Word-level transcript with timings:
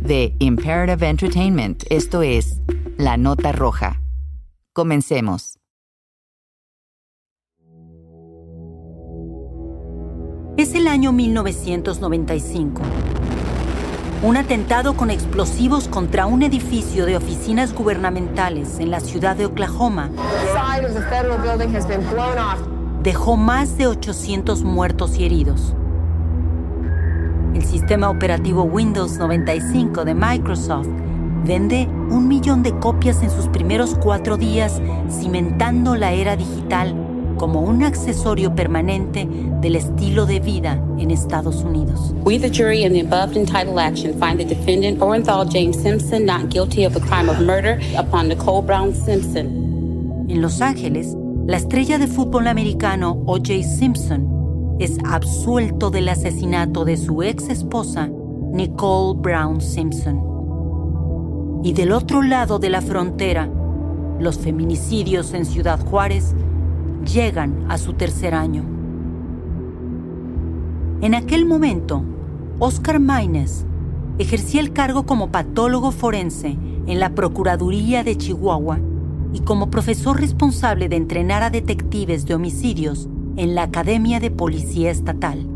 de 0.00 0.34
Imperative 0.38 1.08
Entertainment, 1.08 1.84
esto 1.90 2.22
es 2.22 2.60
La 2.96 3.16
Nota 3.16 3.52
Roja. 3.52 4.00
Comencemos. 4.72 5.58
Es 10.56 10.74
el 10.74 10.88
año 10.88 11.12
1995. 11.12 12.82
Un 14.22 14.36
atentado 14.36 14.96
con 14.96 15.10
explosivos 15.10 15.86
contra 15.86 16.26
un 16.26 16.42
edificio 16.42 17.06
de 17.06 17.16
oficinas 17.16 17.72
gubernamentales 17.72 18.80
en 18.80 18.90
la 18.90 18.98
ciudad 18.98 19.36
de 19.36 19.46
Oklahoma 19.46 20.10
dejó 23.02 23.36
más 23.36 23.78
de 23.78 23.86
800 23.86 24.64
muertos 24.64 25.16
y 25.18 25.24
heridos 25.24 25.74
sistema 27.88 28.10
operativo 28.10 28.64
Windows 28.64 29.16
95 29.16 30.04
de 30.04 30.12
Microsoft 30.12 30.88
vende 31.46 31.88
un 32.10 32.28
millón 32.28 32.62
de 32.62 32.78
copias 32.78 33.22
en 33.22 33.30
sus 33.30 33.48
primeros 33.48 33.94
cuatro 33.94 34.36
días, 34.36 34.78
cimentando 35.08 35.96
la 35.96 36.12
era 36.12 36.36
digital 36.36 36.94
como 37.38 37.62
un 37.62 37.82
accesorio 37.82 38.54
permanente 38.54 39.26
del 39.62 39.76
estilo 39.76 40.26
de 40.26 40.38
vida 40.38 40.78
en 40.98 41.10
Estados 41.10 41.64
Unidos. 41.64 42.14
We, 42.26 42.38
the 42.38 42.50
jury, 42.50 42.84
in 42.84 42.92
the 42.92 43.00
above 43.00 43.34
entitled 43.34 43.78
action, 43.78 44.12
find 44.20 44.36
the 44.36 44.44
defendant 44.44 45.00
Orenthal 45.00 45.48
James 45.50 45.80
Simpson 45.80 46.26
not 46.26 46.50
guilty 46.50 46.84
of 46.84 46.92
the 46.92 47.00
crime 47.00 47.30
of 47.30 47.40
murder 47.40 47.80
upon 47.96 48.28
Nicole 48.28 48.60
Brown 48.60 48.94
Simpson. 48.94 50.26
En 50.28 50.42
Los 50.42 50.60
Ángeles, 50.60 51.16
la 51.46 51.56
estrella 51.56 51.96
de 51.96 52.06
fútbol 52.06 52.48
americano 52.48 53.22
O.J. 53.24 53.62
Simpson 53.62 54.37
es 54.78 54.98
absuelto 55.04 55.90
del 55.90 56.08
asesinato 56.08 56.84
de 56.84 56.96
su 56.96 57.22
ex 57.22 57.48
esposa, 57.48 58.08
Nicole 58.52 59.18
Brown 59.20 59.60
Simpson. 59.60 61.60
Y 61.64 61.72
del 61.72 61.90
otro 61.90 62.22
lado 62.22 62.60
de 62.60 62.70
la 62.70 62.80
frontera, 62.80 63.50
los 64.20 64.38
feminicidios 64.38 65.34
en 65.34 65.44
Ciudad 65.44 65.84
Juárez 65.84 66.34
llegan 67.04 67.66
a 67.68 67.78
su 67.78 67.94
tercer 67.94 68.34
año. 68.34 68.64
En 71.00 71.14
aquel 71.14 71.44
momento, 71.44 72.04
Oscar 72.60 73.00
Maines 73.00 73.66
ejercía 74.18 74.60
el 74.60 74.72
cargo 74.72 75.06
como 75.06 75.30
patólogo 75.30 75.90
forense 75.90 76.56
en 76.86 77.00
la 77.00 77.14
Procuraduría 77.14 78.04
de 78.04 78.16
Chihuahua 78.16 78.78
y 79.32 79.40
como 79.40 79.70
profesor 79.70 80.20
responsable 80.20 80.88
de 80.88 80.96
entrenar 80.96 81.42
a 81.42 81.50
detectives 81.50 82.26
de 82.26 82.34
homicidios 82.34 83.08
en 83.38 83.54
la 83.54 83.62
Academia 83.62 84.18
de 84.18 84.32
Policía 84.32 84.90
Estatal. 84.90 85.46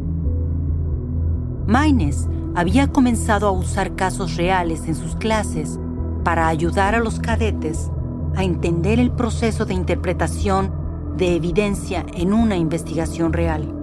Maines 1.66 2.28
había 2.54 2.92
comenzado 2.92 3.48
a 3.48 3.50
usar 3.50 3.96
casos 3.96 4.36
reales 4.36 4.86
en 4.86 4.94
sus 4.94 5.16
clases 5.16 5.80
para 6.22 6.46
ayudar 6.46 6.94
a 6.94 7.00
los 7.00 7.18
cadetes 7.18 7.90
a 8.36 8.44
entender 8.44 9.00
el 9.00 9.10
proceso 9.10 9.64
de 9.64 9.74
interpretación 9.74 10.72
de 11.16 11.34
evidencia 11.34 12.06
en 12.14 12.32
una 12.32 12.56
investigación 12.56 13.32
real. 13.32 13.74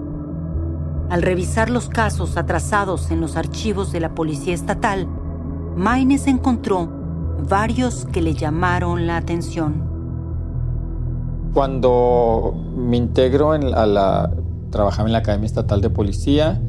Al 1.10 1.22
revisar 1.22 1.70
los 1.70 1.90
casos 1.90 2.38
atrasados 2.38 3.12
en 3.12 3.20
los 3.20 3.36
archivos 3.36 3.92
de 3.92 4.00
la 4.00 4.16
Policía 4.16 4.54
Estatal, 4.54 5.08
Maines 5.76 6.28
encontró 6.28 6.90
varios 7.50 8.06
que 8.14 8.22
le 8.22 8.34
llamaron 8.34 9.08
la 9.08 9.18
atención. 9.18 9.89
Cuando 11.54 12.56
me 12.76 12.98
integro 12.98 13.56
en, 13.56 13.74
a 13.74 13.86
la, 13.86 14.32
trabajaba 14.72 15.08
en 15.08 15.14
la 15.14 15.20
Academia 15.20 15.48
Estatal 15.48 15.82
de 15.82 15.90
Policía, 15.90 16.60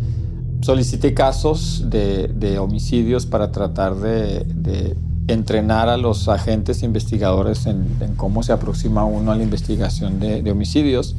solicité 0.60 1.14
casos 1.14 1.86
de, 1.88 2.58
homicidios 2.58 3.26
para 3.26 3.50
tratar 3.52 3.96
de, 3.96 4.96
entrenar 5.28 5.88
a 5.88 5.96
los 5.96 6.28
agentes 6.28 6.82
investigadores 6.82 7.66
en, 7.66 7.86
cómo 8.16 8.42
se 8.42 8.52
aproxima 8.52 9.04
uno 9.04 9.32
a 9.32 9.36
la 9.36 9.42
investigación 9.42 10.18
de, 10.20 10.50
homicidios. 10.50 11.16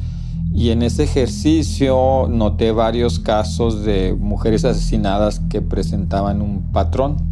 Y 0.54 0.68
en 0.68 0.82
ese 0.82 1.04
ejercicio 1.04 2.26
noté 2.28 2.72
varios 2.72 3.18
casos 3.18 3.84
de 3.84 4.14
mujeres 4.18 4.66
asesinadas 4.66 5.40
que 5.48 5.62
presentaban 5.62 6.42
un 6.42 6.72
patrón. 6.72 7.31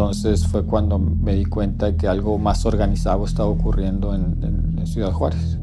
Entonces 0.00 0.46
fue 0.46 0.64
cuando 0.64 0.98
me 0.98 1.34
di 1.34 1.44
cuenta 1.44 1.94
que 1.94 2.08
algo 2.08 2.38
más 2.38 2.64
organizado 2.64 3.26
estaba 3.26 3.50
ocurriendo 3.50 4.14
en 4.14 4.86
Ciudad 4.86 5.12
Juárez. 5.12 5.58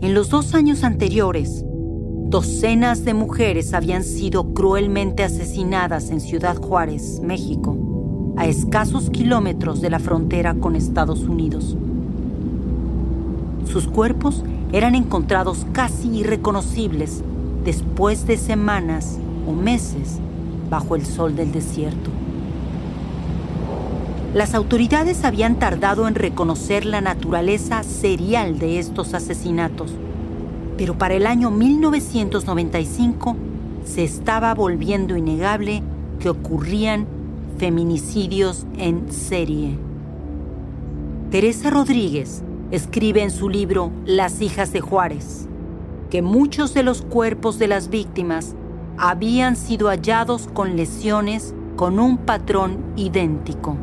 En 0.00 0.14
los 0.14 0.28
dos 0.28 0.54
años 0.54 0.84
anteriores, 0.84 1.64
docenas 1.66 3.04
de 3.04 3.12
mujeres 3.12 3.74
habían 3.74 4.04
sido 4.04 4.54
cruelmente 4.54 5.24
asesinadas 5.24 6.10
en 6.10 6.20
Ciudad 6.20 6.56
Juárez, 6.56 7.18
México, 7.20 8.32
a 8.36 8.46
escasos 8.46 9.10
kilómetros 9.10 9.80
de 9.80 9.90
la 9.90 9.98
frontera 9.98 10.54
con 10.54 10.76
Estados 10.76 11.24
Unidos. 11.24 11.76
Sus 13.66 13.88
cuerpos 13.88 14.44
eran 14.70 14.94
encontrados 14.94 15.66
casi 15.72 16.18
irreconocibles 16.18 17.24
después 17.64 18.24
de 18.28 18.36
semanas 18.36 19.18
o 19.48 19.52
meses 19.52 20.20
bajo 20.70 20.94
el 20.94 21.04
sol 21.04 21.34
del 21.34 21.50
desierto. 21.50 22.10
Las 24.34 24.56
autoridades 24.56 25.24
habían 25.24 25.60
tardado 25.60 26.08
en 26.08 26.16
reconocer 26.16 26.86
la 26.86 27.00
naturaleza 27.00 27.84
serial 27.84 28.58
de 28.58 28.80
estos 28.80 29.14
asesinatos, 29.14 29.94
pero 30.76 30.98
para 30.98 31.14
el 31.14 31.28
año 31.28 31.52
1995 31.52 33.36
se 33.84 34.02
estaba 34.02 34.52
volviendo 34.52 35.16
innegable 35.16 35.84
que 36.18 36.30
ocurrían 36.30 37.06
feminicidios 37.58 38.66
en 38.76 39.12
serie. 39.12 39.78
Teresa 41.30 41.70
Rodríguez 41.70 42.42
escribe 42.72 43.22
en 43.22 43.30
su 43.30 43.48
libro 43.48 43.92
Las 44.04 44.40
hijas 44.40 44.72
de 44.72 44.80
Juárez 44.80 45.46
que 46.10 46.22
muchos 46.22 46.74
de 46.74 46.82
los 46.82 47.02
cuerpos 47.02 47.60
de 47.60 47.68
las 47.68 47.88
víctimas 47.88 48.56
habían 48.98 49.54
sido 49.54 49.90
hallados 49.90 50.48
con 50.52 50.74
lesiones 50.74 51.54
con 51.76 52.00
un 52.00 52.16
patrón 52.16 52.78
idéntico 52.96 53.76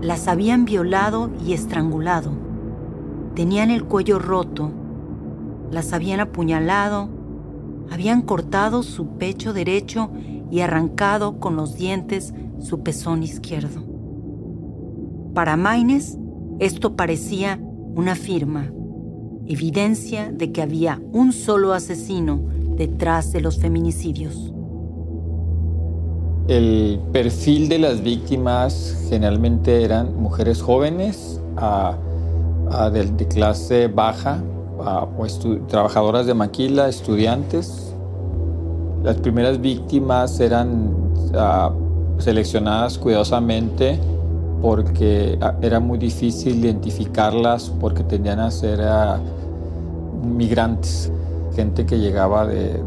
las 0.00 0.28
habían 0.28 0.64
violado 0.64 1.30
y 1.44 1.52
estrangulado. 1.52 2.32
Tenían 3.34 3.70
el 3.70 3.84
cuello 3.84 4.18
roto, 4.18 4.70
las 5.70 5.92
habían 5.92 6.20
apuñalado, 6.20 7.08
habían 7.90 8.22
cortado 8.22 8.82
su 8.82 9.16
pecho 9.18 9.52
derecho 9.52 10.10
y 10.50 10.60
arrancado 10.60 11.40
con 11.40 11.56
los 11.56 11.76
dientes 11.76 12.32
su 12.60 12.82
pezón 12.82 13.22
izquierdo. 13.22 13.82
Para 15.34 15.56
Maines, 15.56 16.16
esto 16.60 16.94
parecía 16.94 17.60
una 17.94 18.14
firma, 18.14 18.70
evidencia 19.46 20.30
de 20.30 20.52
que 20.52 20.62
había 20.62 21.02
un 21.12 21.32
solo 21.32 21.72
asesino 21.72 22.40
detrás 22.76 23.32
de 23.32 23.40
los 23.40 23.58
feminicidios. 23.58 24.53
El 26.46 27.00
perfil 27.10 27.70
de 27.70 27.78
las 27.78 28.02
víctimas 28.02 29.06
generalmente 29.08 29.82
eran 29.82 30.14
mujeres 30.20 30.60
jóvenes, 30.60 31.40
de, 32.92 33.28
clase 33.28 33.88
baja, 33.88 34.42
trabajadoras 35.68 36.26
de 36.26 36.34
maquila, 36.34 36.88
estudiantes. 36.88 37.94
Las 39.02 39.16
primeras 39.16 39.58
víctimas 39.58 40.38
eran 40.38 40.94
seleccionadas 42.18 42.98
cuidadosamente 42.98 43.98
porque 44.60 45.38
era 45.62 45.80
muy 45.80 45.96
difícil 45.98 46.62
identificarlas 46.62 47.72
porque 47.80 48.04
tendían 48.04 48.40
a 48.40 48.50
ser 48.50 48.80
migrantes, 50.22 51.10
gente 51.56 51.86
que 51.86 51.98
llegaba 51.98 52.46
de, 52.46 52.82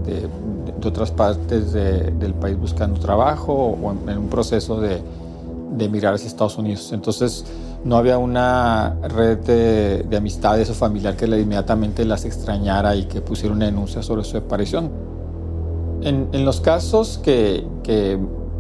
otras 0.84 1.12
partes 1.12 1.74
del 1.74 2.34
país 2.40 2.58
buscando 2.58 3.00
trabajo 3.00 3.54
o 3.54 3.92
en, 3.92 4.18
un 4.18 4.30
proceso 4.30 4.80
de, 4.80 5.02
de 5.72 5.86
emigrar 5.86 6.14
hacia 6.14 6.28
Estados 6.28 6.58
Unidos. 6.58 6.92
Entonces 6.94 7.46
no 7.84 7.96
había 7.96 8.18
una 8.18 8.98
red 9.02 9.38
de, 9.40 10.18
amistades 10.18 10.70
o 10.70 10.74
familiar 10.74 11.16
que 11.16 11.26
inmediatamente 11.26 12.06
las 12.06 12.26
extrañara 12.26 12.96
y 12.96 13.06
que 13.06 13.22
pusiera 13.22 13.54
una 13.54 13.66
denuncia 13.66 14.02
sobre 14.02 14.24
su 14.24 14.38
aparición. 14.38 14.90
En, 16.02 16.46
los 16.46 16.62
casos 16.62 17.20
que, 17.24 17.66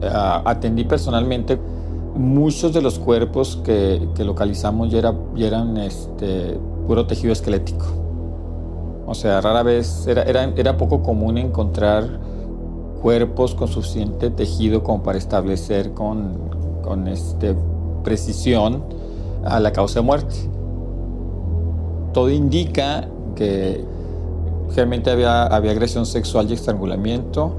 ah, 0.04 0.42
atendí 0.46 0.84
personalmente, 0.86 1.60
muchos 2.16 2.74
de 2.74 2.82
los 2.82 3.00
cuerpos 3.00 3.60
que, 3.64 4.08
localizamos 4.20 4.90
ya, 4.90 5.14
eran 5.38 5.78
este, 5.78 6.60
puro 6.88 7.06
tejido 7.06 7.34
esquelético. 7.34 8.07
O 9.08 9.16
sea, 9.16 9.40
rara 9.40 9.64
vez 9.64 10.06
era, 10.06 10.24
era, 10.24 10.76
poco 10.78 11.02
común 11.02 11.38
encontrar 11.38 12.20
cuerpos 13.02 13.56
con 13.56 13.70
suficiente 13.70 14.30
tejido 14.30 14.84
como 14.84 15.02
para 15.02 15.18
establecer 15.18 15.94
con, 15.94 16.38
con 16.84 17.08
este, 17.08 17.56
precisión 18.04 18.84
a 19.46 19.62
la 19.62 19.72
causa 19.72 20.02
de 20.02 20.06
muerte. 20.06 20.36
Todo 22.14 22.30
indica 22.30 23.08
que 23.36 23.86
realmente 24.76 25.10
había, 25.10 25.46
había 25.46 25.72
agresión 25.72 26.06
sexual 26.06 26.50
y 26.50 26.54
estrangulamiento. 26.54 27.56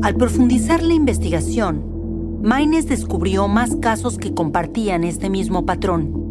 Al 0.00 0.14
profundizar 0.14 0.82
la 0.82 0.94
investigación, 0.94 2.40
Maines 2.42 2.88
descubrió 2.88 3.46
más 3.46 3.76
casos 3.76 4.16
que 4.16 4.32
compartían 4.32 5.04
este 5.04 5.28
mismo 5.28 5.66
patrón. 5.66 6.29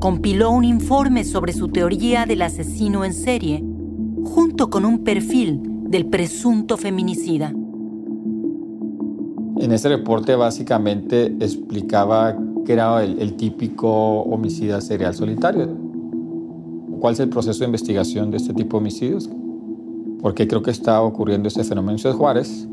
Compiló 0.00 0.52
un 0.52 0.62
informe 0.62 1.24
sobre 1.24 1.52
su 1.52 1.68
teoría 1.68 2.24
del 2.24 2.42
asesino 2.42 3.04
en 3.04 3.12
serie, 3.12 3.64
junto 4.24 4.70
con 4.70 4.84
un 4.84 5.02
perfil 5.02 5.60
del 5.88 6.06
presunto 6.06 6.76
feminicida. 6.76 7.52
En 9.56 9.72
ese 9.72 9.88
reporte 9.88 10.36
básicamente 10.36 11.26
explicaba 11.40 12.38
que 12.64 12.74
era 12.74 13.02
el, 13.02 13.34
típico 13.34 14.20
homicida 14.20 14.80
serial 14.80 15.14
solitario. 15.14 15.68
¿Cuál 17.00 17.14
es 17.14 17.20
el 17.20 17.28
proceso 17.28 17.58
de 17.60 17.66
investigación 17.66 18.30
de 18.30 18.36
este 18.36 18.54
tipo 18.54 18.76
de 18.76 18.82
homicidios? 18.82 19.28
¿Por 20.20 20.32
qué 20.34 20.46
creo 20.46 20.62
que 20.62 20.70
está 20.70 21.02
ocurriendo 21.02 21.48
ese 21.48 21.64
fenómeno 21.64 21.98
en 22.00 22.12
Juárez? 22.12 22.68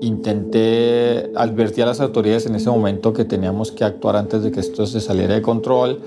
Intenté 0.00 1.30
advertir 1.34 1.84
a 1.84 1.88
las 1.88 2.00
autoridades 2.00 2.46
en 2.46 2.54
ese 2.54 2.70
momento 2.70 3.12
que 3.12 3.24
teníamos 3.24 3.72
que 3.72 3.84
actuar 3.84 4.16
antes 4.16 4.42
de 4.42 4.50
que 4.50 4.60
esto 4.60 4.86
se 4.86 5.00
saliera 5.00 5.34
de 5.34 5.42
control. 5.42 6.00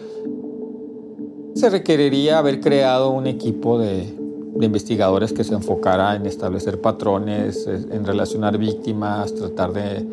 Se 1.56 1.70
requeriría 1.70 2.38
haber 2.38 2.62
creado 2.62 3.10
un 3.12 3.28
equipo 3.28 3.78
de 3.78 4.22
de 4.54 4.66
investigadores 4.66 5.32
que 5.34 5.44
se 5.44 5.54
enfocara 5.54 6.16
en 6.16 6.26
establecer 6.26 6.82
patrones, 6.82 7.68
en 7.68 8.06
relacionar 8.06 8.58
víctimas, 8.58 9.34
tratar 9.34 9.72
de, 9.72 10.06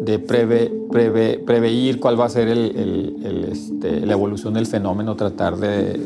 de 0.00 0.18
prever 0.18 2.00
cuál 2.00 2.18
va 2.18 2.24
a 2.26 2.28
ser 2.28 2.48
el, 2.48 3.46
este, 3.50 4.06
la 4.06 4.12
evolución 4.14 4.54
del 4.54 4.66
fenómeno, 4.66 5.14
tratar 5.14 5.56
de, 5.56 5.98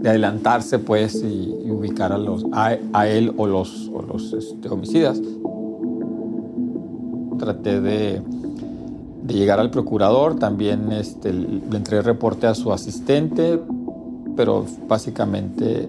de 0.00 0.08
adelantarse 0.08 0.78
pues 0.78 1.22
y, 1.22 1.54
ubicar 1.70 2.12
a, 2.12 2.18
los, 2.18 2.44
a, 2.52 3.08
él 3.08 3.32
o 3.36 3.46
los, 3.46 3.90
o 3.92 4.02
los 4.02 4.32
este, 4.32 4.68
homicidas. 4.68 5.20
Traté 7.38 7.80
de, 7.80 8.22
llegar 9.26 9.60
al 9.60 9.70
procurador, 9.70 10.38
también 10.38 10.90
este, 10.92 11.32
le 11.32 11.76
entregué 11.76 12.02
reporte 12.02 12.46
a 12.46 12.54
su 12.54 12.72
asistente, 12.72 13.60
pero 14.36 14.64
básicamente 14.88 15.88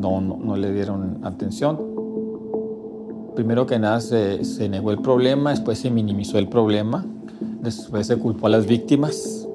no, 0.00 0.56
le 0.56 0.72
dieron 0.72 1.20
atención. 1.24 1.78
Primero 3.34 3.66
que 3.66 3.78
nada 3.78 4.00
se, 4.00 4.44
se 4.44 4.68
negó 4.68 4.90
el 4.90 5.00
problema, 5.00 5.50
después 5.50 5.78
se 5.78 5.90
minimizó 5.90 6.38
el 6.38 6.48
problema, 6.48 7.04
después 7.62 8.06
se 8.06 8.16
culpó 8.16 8.46
a 8.46 8.50
las 8.50 8.66
víctimas. 8.66 9.48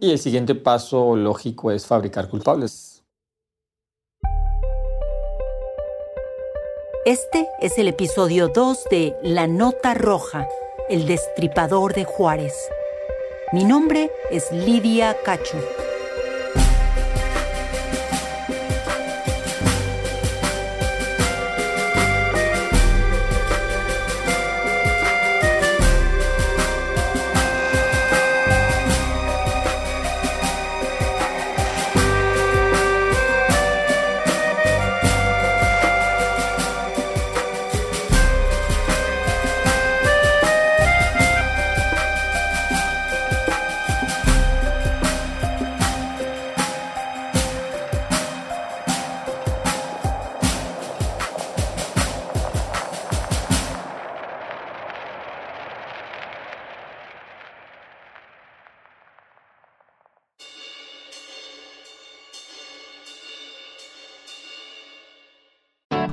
Y 0.00 0.10
el 0.10 0.18
siguiente 0.18 0.54
paso 0.54 1.16
lógico 1.16 1.70
es 1.70 1.86
fabricar 1.86 2.28
culpables. 2.28 2.91
Este 7.04 7.48
es 7.60 7.78
el 7.78 7.88
episodio 7.88 8.46
2 8.46 8.84
de 8.88 9.16
La 9.22 9.48
Nota 9.48 9.92
Roja, 9.92 10.46
el 10.88 11.08
destripador 11.08 11.94
de 11.94 12.04
Juárez. 12.04 12.54
Mi 13.52 13.64
nombre 13.64 14.12
es 14.30 14.52
Lidia 14.52 15.16
Cacho. 15.24 15.58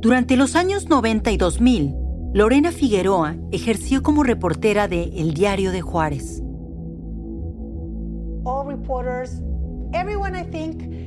Durante 0.00 0.36
los 0.36 0.56
años 0.56 0.88
90 0.88 1.30
y 1.30 1.36
2000, 1.36 1.94
Lorena 2.32 2.72
Figueroa 2.72 3.36
ejerció 3.52 4.02
como 4.02 4.22
reportera 4.22 4.88
de 4.88 5.04
El 5.14 5.34
Diario 5.34 5.72
de 5.72 5.82
Juárez. 5.82 6.42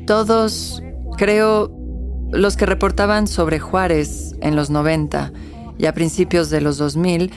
Todos, 0.06 0.84
creo, 1.18 1.72
los 2.32 2.56
que 2.56 2.68
reportaban 2.68 3.26
sobre 3.26 3.58
Juárez 3.58 4.36
en 4.42 4.56
los 4.56 4.70
90 4.70 5.34
y 5.80 5.88
a 5.88 5.94
principios 5.94 6.52
de 6.52 6.62
los 6.62 6.78
2000, 6.78 7.32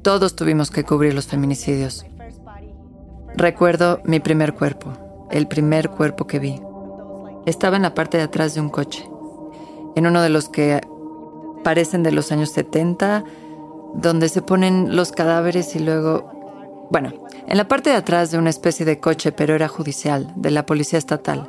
todos 0.00 0.34
tuvimos 0.34 0.70
que 0.70 0.84
cubrir 0.84 1.12
los 1.12 1.26
feminicidios. 1.26 2.06
Recuerdo 3.34 4.00
mi 4.06 4.18
primer 4.18 4.54
cuerpo, 4.54 4.92
el 5.30 5.46
primer 5.46 5.90
cuerpo 5.90 6.26
que 6.26 6.38
vi. 6.38 6.58
Estaba 7.44 7.76
en 7.76 7.82
la 7.82 7.92
parte 7.92 8.16
de 8.16 8.22
atrás 8.22 8.54
de 8.54 8.62
un 8.62 8.70
coche, 8.70 9.06
en 9.94 10.06
uno 10.06 10.22
de 10.22 10.30
los 10.30 10.48
que 10.48 10.80
parecen 11.62 12.02
de 12.02 12.12
los 12.12 12.32
años 12.32 12.50
70, 12.50 13.24
donde 13.94 14.28
se 14.28 14.42
ponen 14.42 14.96
los 14.96 15.12
cadáveres 15.12 15.74
y 15.76 15.80
luego... 15.80 16.88
Bueno, 16.90 17.12
en 17.46 17.56
la 17.56 17.68
parte 17.68 17.90
de 17.90 17.96
atrás 17.96 18.30
de 18.30 18.38
una 18.38 18.50
especie 18.50 18.84
de 18.84 19.00
coche, 19.00 19.32
pero 19.32 19.54
era 19.54 19.68
judicial, 19.68 20.32
de 20.36 20.50
la 20.50 20.66
policía 20.66 20.98
estatal. 20.98 21.48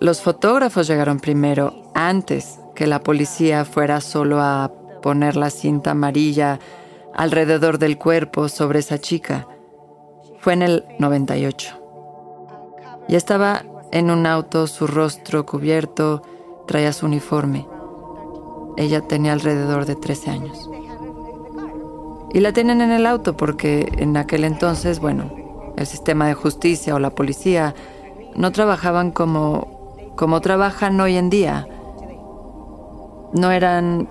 Los 0.00 0.20
fotógrafos 0.20 0.86
llegaron 0.86 1.18
primero, 1.18 1.90
antes 1.94 2.60
que 2.74 2.86
la 2.86 3.00
policía 3.00 3.64
fuera 3.64 4.00
solo 4.00 4.40
a 4.40 4.70
poner 5.02 5.36
la 5.36 5.50
cinta 5.50 5.90
amarilla 5.90 6.60
alrededor 7.14 7.78
del 7.78 7.98
cuerpo 7.98 8.48
sobre 8.48 8.78
esa 8.78 8.98
chica. 8.98 9.46
Fue 10.38 10.54
en 10.54 10.62
el 10.62 10.84
98. 10.98 11.78
Y 13.08 13.16
estaba 13.16 13.64
en 13.90 14.10
un 14.10 14.26
auto, 14.26 14.66
su 14.66 14.86
rostro 14.86 15.44
cubierto, 15.44 16.22
traía 16.66 16.92
su 16.92 17.06
uniforme. 17.06 17.66
Ella 18.76 19.00
tenía 19.02 19.32
alrededor 19.32 19.86
de 19.86 19.96
13 19.96 20.30
años. 20.30 20.70
Y 22.32 22.40
la 22.40 22.52
tienen 22.52 22.80
en 22.80 22.92
el 22.92 23.06
auto 23.06 23.36
porque 23.36 23.92
en 23.98 24.16
aquel 24.16 24.44
entonces, 24.44 25.00
bueno, 25.00 25.30
el 25.76 25.86
sistema 25.86 26.26
de 26.26 26.34
justicia 26.34 26.94
o 26.94 26.98
la 26.98 27.10
policía 27.10 27.74
no 28.34 28.52
trabajaban 28.52 29.10
como, 29.10 30.12
como 30.16 30.40
trabajan 30.40 31.00
hoy 31.00 31.16
en 31.16 31.28
día. 31.28 31.66
No 33.34 33.50
eran, 33.50 34.08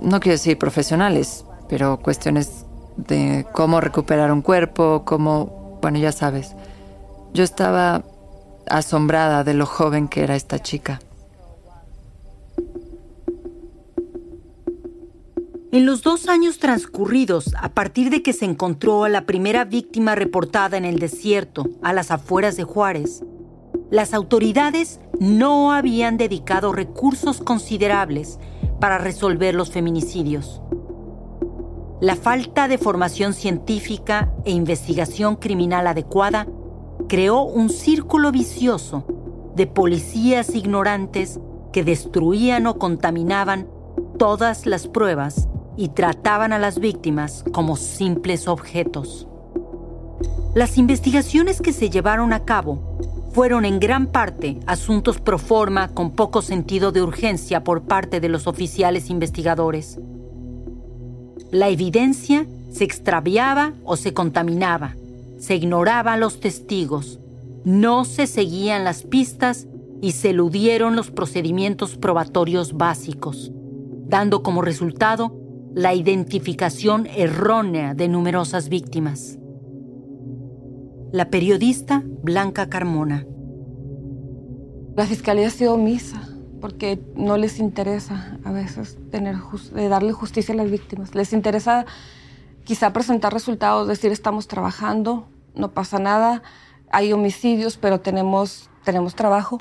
no 0.00 0.20
quiero 0.20 0.34
decir 0.34 0.58
profesionales, 0.58 1.44
pero 1.68 1.98
cuestiones 1.98 2.66
de 2.96 3.46
cómo 3.52 3.80
recuperar 3.80 4.32
un 4.32 4.42
cuerpo, 4.42 5.02
cómo, 5.04 5.78
bueno, 5.80 5.98
ya 5.98 6.12
sabes. 6.12 6.56
Yo 7.32 7.44
estaba 7.44 8.02
asombrada 8.68 9.44
de 9.44 9.54
lo 9.54 9.66
joven 9.66 10.08
que 10.08 10.22
era 10.22 10.36
esta 10.36 10.58
chica. 10.58 11.00
En 15.72 15.86
los 15.86 16.02
dos 16.02 16.28
años 16.28 16.58
transcurridos, 16.58 17.54
a 17.56 17.68
partir 17.68 18.10
de 18.10 18.24
que 18.24 18.32
se 18.32 18.44
encontró 18.44 19.04
a 19.04 19.08
la 19.08 19.24
primera 19.24 19.64
víctima 19.64 20.16
reportada 20.16 20.76
en 20.76 20.84
el 20.84 20.98
desierto, 20.98 21.68
a 21.80 21.92
las 21.92 22.10
afueras 22.10 22.56
de 22.56 22.64
Juárez, 22.64 23.22
las 23.88 24.12
autoridades 24.12 24.98
no 25.20 25.70
habían 25.70 26.16
dedicado 26.16 26.72
recursos 26.72 27.40
considerables 27.40 28.40
para 28.80 28.98
resolver 28.98 29.54
los 29.54 29.70
feminicidios. 29.70 30.60
La 32.00 32.16
falta 32.16 32.66
de 32.66 32.76
formación 32.76 33.32
científica 33.32 34.32
e 34.44 34.50
investigación 34.50 35.36
criminal 35.36 35.86
adecuada 35.86 36.48
creó 37.08 37.42
un 37.42 37.68
círculo 37.70 38.32
vicioso 38.32 39.04
de 39.54 39.68
policías 39.68 40.52
ignorantes 40.52 41.38
que 41.72 41.84
destruían 41.84 42.66
o 42.66 42.76
contaminaban 42.76 43.68
todas 44.18 44.66
las 44.66 44.88
pruebas 44.88 45.48
y 45.76 45.88
trataban 45.88 46.52
a 46.52 46.58
las 46.58 46.78
víctimas 46.78 47.44
como 47.52 47.76
simples 47.76 48.48
objetos. 48.48 49.26
Las 50.54 50.78
investigaciones 50.78 51.60
que 51.60 51.72
se 51.72 51.90
llevaron 51.90 52.32
a 52.32 52.44
cabo 52.44 52.98
fueron 53.32 53.64
en 53.64 53.78
gran 53.78 54.06
parte 54.08 54.58
asuntos 54.66 55.20
pro 55.20 55.38
forma 55.38 55.88
con 55.88 56.10
poco 56.10 56.42
sentido 56.42 56.90
de 56.90 57.02
urgencia 57.02 57.62
por 57.62 57.82
parte 57.82 58.20
de 58.20 58.28
los 58.28 58.46
oficiales 58.46 59.10
investigadores. 59.10 60.00
La 61.52 61.68
evidencia 61.68 62.46
se 62.72 62.84
extraviaba 62.84 63.72
o 63.84 63.96
se 63.96 64.12
contaminaba, 64.12 64.96
se 65.38 65.54
ignoraba 65.54 66.14
a 66.14 66.16
los 66.16 66.40
testigos, 66.40 67.20
no 67.64 68.04
se 68.04 68.26
seguían 68.26 68.84
las 68.84 69.04
pistas 69.04 69.66
y 70.02 70.12
se 70.12 70.30
eludieron 70.30 70.96
los 70.96 71.10
procedimientos 71.10 71.96
probatorios 71.96 72.72
básicos, 72.76 73.52
dando 74.06 74.42
como 74.42 74.62
resultado 74.62 75.39
la 75.74 75.94
identificación 75.94 77.06
errónea 77.06 77.94
de 77.94 78.08
numerosas 78.08 78.68
víctimas. 78.68 79.38
La 81.12 81.30
periodista 81.30 82.02
Blanca 82.04 82.68
Carmona. 82.68 83.24
La 84.96 85.06
fiscalía 85.06 85.46
ha 85.46 85.50
sido 85.50 85.74
omisa 85.74 86.28
porque 86.60 87.00
no 87.14 87.36
les 87.36 87.60
interesa 87.60 88.38
a 88.44 88.50
veces 88.50 88.98
tener 89.10 89.36
darle 89.72 90.12
justicia 90.12 90.54
a 90.54 90.56
las 90.56 90.70
víctimas. 90.70 91.14
Les 91.14 91.32
interesa 91.32 91.86
quizá 92.64 92.92
presentar 92.92 93.32
resultados, 93.32 93.86
decir 93.86 94.10
estamos 94.10 94.48
trabajando, 94.48 95.28
no 95.54 95.70
pasa 95.70 95.98
nada, 95.98 96.42
hay 96.90 97.12
homicidios, 97.12 97.76
pero 97.76 98.00
tenemos, 98.00 98.68
tenemos 98.84 99.14
trabajo. 99.14 99.58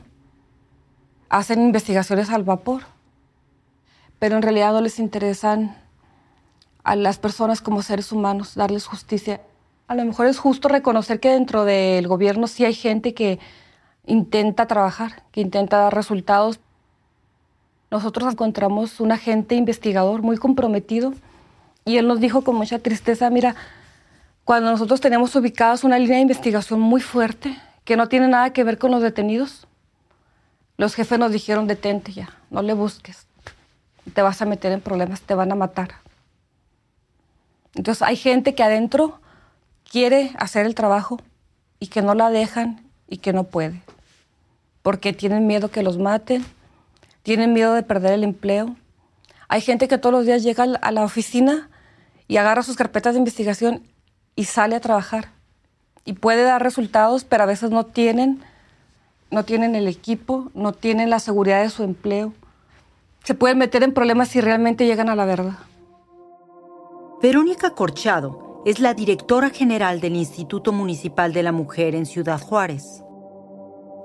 Hacen 1.30 1.62
investigaciones 1.62 2.32
al 2.32 2.44
vapor, 2.44 2.82
pero 4.18 4.36
en 4.36 4.42
realidad 4.42 4.74
no 4.74 4.82
les 4.82 5.00
interesan 5.00 5.89
a 6.84 6.96
las 6.96 7.20
personas 7.20 7.62
como 7.62 7.82
seres 7.82 8.12
humanos, 8.12 8.56
darles 8.56 8.86
justicia. 8.86 9.42
A 9.88 9.96
lo 9.96 10.06
mejor 10.06 10.28
es 10.28 10.40
justo 10.40 10.68
reconocer 10.68 11.20
que 11.20 11.30
dentro 11.30 11.66
del 11.66 12.08
gobierno 12.08 12.48
sí 12.48 12.66
hay 12.66 12.74
gente 12.74 13.14
que 13.14 13.40
intenta 14.06 14.68
trabajar, 14.68 15.24
que 15.32 15.42
intenta 15.42 15.78
dar 15.78 15.94
resultados. 15.94 16.60
Nosotros 17.92 18.32
encontramos 18.32 19.00
un 19.00 19.12
agente 19.12 19.56
investigador 19.56 20.22
muy 20.22 20.38
comprometido 20.38 21.14
y 21.86 21.98
él 21.98 22.08
nos 22.08 22.20
dijo 22.20 22.44
con 22.44 22.56
mucha 22.56 22.80
tristeza, 22.80 23.30
mira, 23.30 23.56
cuando 24.46 24.72
nosotros 24.72 25.02
tenemos 25.02 25.36
ubicadas 25.36 25.84
una 25.84 26.00
línea 26.00 26.18
de 26.18 26.24
investigación 26.24 26.80
muy 26.80 27.02
fuerte 27.02 27.58
que 27.84 27.96
no 27.96 28.08
tiene 28.08 28.28
nada 28.28 28.54
que 28.54 28.64
ver 28.64 28.78
con 28.78 28.92
los 28.92 29.02
detenidos, 29.02 29.68
los 30.78 30.96
jefes 30.96 31.20
nos 31.20 31.32
dijeron, 31.32 31.68
detente 31.68 32.14
ya, 32.14 32.30
no 32.50 32.62
le 32.62 32.74
busques, 32.74 33.28
te 34.14 34.22
vas 34.22 34.42
a 34.42 34.46
meter 34.46 34.72
en 34.72 34.82
problemas, 34.82 35.22
te 35.22 35.34
van 35.34 35.52
a 35.52 35.56
matar. 35.56 36.09
Entonces 37.80 38.02
hay 38.02 38.18
gente 38.18 38.56
que 38.56 38.62
adentro 38.62 39.22
quiere 39.90 40.34
hacer 40.38 40.66
el 40.66 40.76
trabajo 40.76 41.18
y 41.80 41.88
que 41.88 42.02
no 42.02 42.14
la 42.14 42.30
dejan 42.30 42.86
y 43.08 43.20
que 43.20 43.32
no 43.32 43.46
puede, 43.46 43.82
porque 44.82 45.14
tienen 45.14 45.48
miedo 45.48 45.72
que 45.72 45.82
los 45.82 45.98
maten, 45.98 46.46
tienen 47.24 47.54
miedo 47.54 47.74
de 47.74 47.84
perder 47.84 48.12
el 48.12 48.26
empleo. 48.26 48.76
Hay 49.48 49.62
gente 49.62 49.88
que 49.88 49.98
todos 49.98 50.12
los 50.12 50.26
días 50.26 50.44
llega 50.44 50.66
a 50.66 50.92
la 50.92 51.06
oficina 51.06 51.70
y 52.28 52.36
agarra 52.36 52.64
sus 52.64 52.76
carpetas 52.76 53.14
de 53.14 53.20
investigación 53.20 53.82
y 54.36 54.44
sale 54.44 54.76
a 54.76 54.82
trabajar 54.82 55.30
y 56.04 56.12
puede 56.12 56.44
dar 56.44 56.62
resultados, 56.62 57.24
pero 57.24 57.44
a 57.44 57.46
veces 57.46 57.72
no 57.72 57.86
tienen 57.86 58.44
no 59.32 59.46
tienen 59.46 59.76
el 59.76 59.88
equipo, 59.88 60.52
no 60.54 60.74
tienen 60.74 61.10
la 61.10 61.20
seguridad 61.20 61.62
de 61.64 61.70
su 61.70 61.84
empleo. 61.84 62.34
Se 63.24 63.36
pueden 63.36 63.58
meter 63.58 63.84
en 63.84 63.94
problemas 63.94 64.28
si 64.28 64.42
realmente 64.42 64.86
llegan 64.86 65.08
a 65.08 65.16
la 65.16 65.24
verdad. 65.24 65.69
Verónica 67.22 67.72
Corchado 67.72 68.62
es 68.66 68.80
la 68.80 68.94
directora 68.94 69.50
general 69.50 70.00
del 70.00 70.16
Instituto 70.16 70.72
Municipal 70.72 71.34
de 71.34 71.44
la 71.44 71.52
Mujer 71.52 71.94
en 71.94 72.06
Ciudad 72.06 72.40
Juárez. 72.40 73.04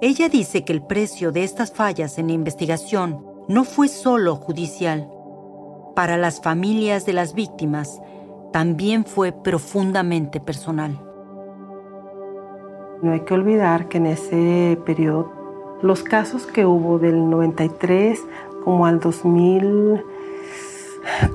Ella 0.00 0.28
dice 0.28 0.64
que 0.64 0.72
el 0.72 0.82
precio 0.82 1.30
de 1.30 1.44
estas 1.44 1.72
fallas 1.72 2.18
en 2.18 2.26
la 2.26 2.32
investigación 2.32 3.24
no 3.46 3.62
fue 3.62 3.86
solo 3.86 4.34
judicial. 4.34 5.08
Para 5.94 6.16
las 6.16 6.40
familias 6.40 7.06
de 7.06 7.12
las 7.12 7.34
víctimas 7.34 8.02
también 8.52 9.04
fue 9.04 9.30
profundamente 9.30 10.40
personal. 10.40 11.00
No 13.00 13.12
hay 13.12 13.20
que 13.20 13.34
olvidar 13.34 13.88
que 13.88 13.98
en 13.98 14.06
ese 14.06 14.76
periodo 14.84 15.30
los 15.82 16.02
casos 16.02 16.46
que 16.46 16.66
hubo 16.66 16.98
del 16.98 17.30
93 17.30 18.20
como 18.64 18.86
al 18.86 18.98
2000 18.98 20.02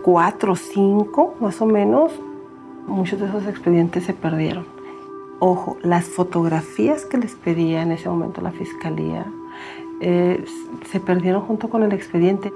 cuatro 0.04 0.56
cinco 0.56 1.36
más 1.40 1.62
o 1.62 1.66
menos, 1.66 2.12
muchos 2.88 3.20
de 3.20 3.28
esos 3.28 3.46
expedientes 3.48 4.04
se 4.04 4.14
perdieron. 4.14 4.66
Ojo, 5.40 5.78
las 5.82 6.06
fotografías 6.06 7.06
que 7.06 7.18
les 7.18 7.36
pedía 7.36 7.82
en 7.82 7.94
ese 7.94 8.10
momento 8.10 8.42
la 8.42 8.52
fiscalía 8.52 9.26
eh, 10.02 10.44
se 10.90 11.00
perdieron 11.00 11.42
junto 11.42 11.70
con 11.70 11.84
el 11.84 11.94
expediente. 11.94 12.52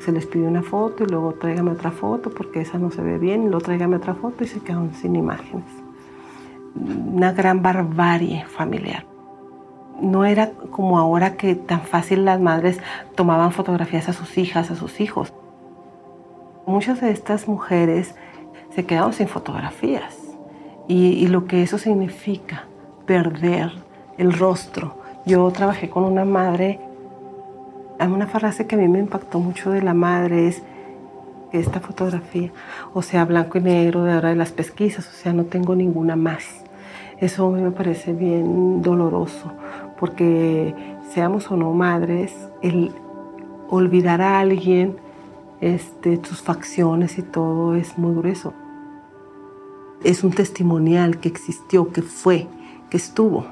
Se 0.00 0.12
les 0.12 0.26
pidió 0.26 0.48
una 0.48 0.62
foto 0.62 1.04
y 1.04 1.06
luego 1.06 1.32
tráigame 1.34 1.72
otra 1.72 1.90
foto 1.90 2.30
porque 2.30 2.60
esa 2.60 2.78
no 2.78 2.90
se 2.90 3.02
ve 3.02 3.18
bien 3.18 3.42
y 3.42 3.46
luego 3.46 3.60
tráigame 3.60 3.96
otra 3.96 4.14
foto 4.14 4.44
y 4.44 4.48
se 4.48 4.60
quedaron 4.60 4.92
sin 4.94 5.16
imágenes. 5.16 5.64
Una 6.74 7.32
gran 7.32 7.62
barbarie 7.62 8.44
familiar. 8.46 9.06
No 10.00 10.24
era 10.24 10.52
como 10.70 10.98
ahora 10.98 11.36
que 11.36 11.54
tan 11.54 11.82
fácil 11.82 12.24
las 12.24 12.40
madres 12.40 12.80
tomaban 13.14 13.52
fotografías 13.52 14.08
a 14.08 14.12
sus 14.12 14.38
hijas, 14.38 14.70
a 14.70 14.76
sus 14.76 15.00
hijos. 15.00 15.32
Muchas 16.66 17.00
de 17.00 17.10
estas 17.10 17.48
mujeres 17.48 18.14
se 18.74 18.84
quedaron 18.84 19.12
sin 19.12 19.26
fotografías 19.26 20.16
y, 20.86 21.26
lo 21.26 21.46
que 21.46 21.62
eso 21.62 21.78
significa, 21.78 22.66
perder 23.06 23.72
el 24.18 24.32
rostro. 24.32 24.96
Yo 25.26 25.50
trabajé 25.50 25.90
con 25.90 26.04
una 26.04 26.24
madre, 26.24 26.78
hay 27.98 28.08
una 28.08 28.26
frase 28.26 28.66
que 28.66 28.76
a 28.76 28.78
mí 28.78 28.88
me 28.88 29.00
impactó 29.00 29.40
mucho 29.40 29.70
de 29.70 29.82
la 29.82 29.94
madre 29.94 30.48
es 30.48 30.62
esta 31.52 31.80
fotografía, 31.80 32.50
o 32.94 33.02
sea, 33.02 33.24
blanco 33.24 33.58
y 33.58 33.60
negro 33.60 34.04
de 34.04 34.12
ahora 34.12 34.30
de 34.30 34.36
las 34.36 34.52
pesquisas, 34.52 35.06
o 35.08 35.12
sea, 35.12 35.32
no 35.32 35.44
tengo 35.44 35.74
ninguna 35.74 36.16
más. 36.16 36.64
Eso 37.18 37.50
me 37.50 37.70
parece 37.72 38.12
bien 38.12 38.82
doloroso, 38.82 39.52
porque 39.98 40.74
seamos 41.10 41.50
o 41.50 41.56
no 41.56 41.72
madres, 41.72 42.34
el 42.62 42.92
olvidar 43.68 44.22
a 44.22 44.40
alguien 44.40 44.96
este, 45.62 46.18
tus 46.18 46.42
facciones 46.42 47.18
y 47.18 47.22
todo 47.22 47.76
es 47.76 47.96
muy 47.96 48.14
grueso. 48.16 48.52
Es 50.02 50.24
un 50.24 50.32
testimonial 50.32 51.20
que 51.20 51.28
existió, 51.28 51.92
que 51.92 52.02
fue, 52.02 52.48
que 52.90 52.96
estuvo. 52.96 53.46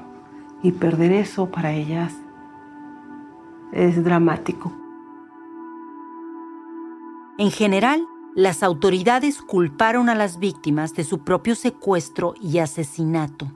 Y 0.61 0.73
perder 0.73 1.13
eso 1.13 1.49
para 1.49 1.71
ellas 1.71 2.13
es 3.71 4.03
dramático. 4.03 4.73
En 7.37 7.49
general, 7.49 8.05
las 8.35 8.61
autoridades 8.61 9.41
culparon 9.41 10.09
a 10.09 10.15
las 10.15 10.37
víctimas 10.37 10.93
de 10.93 11.05
su 11.05 11.23
propio 11.23 11.55
secuestro 11.55 12.33
y 12.41 12.57
asesinato. 12.57 13.47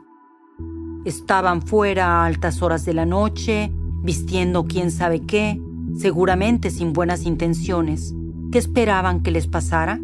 Estaban 1.04 1.62
fuera 1.62 2.08
a 2.08 2.26
altas 2.26 2.62
horas 2.62 2.86
de 2.86 2.94
la 2.94 3.06
noche, 3.06 3.70
vistiendo 4.02 4.64
quién 4.64 4.92
sabe 4.92 5.26
qué, 5.26 5.62
seguramente 5.98 6.72
sin 6.72 6.94
buenas 6.94 7.26
intenciones. 7.26 8.16
¿Qué 8.56 8.60
esperaban 8.60 9.22
que 9.22 9.32
les 9.32 9.48
pasara? 9.48 10.00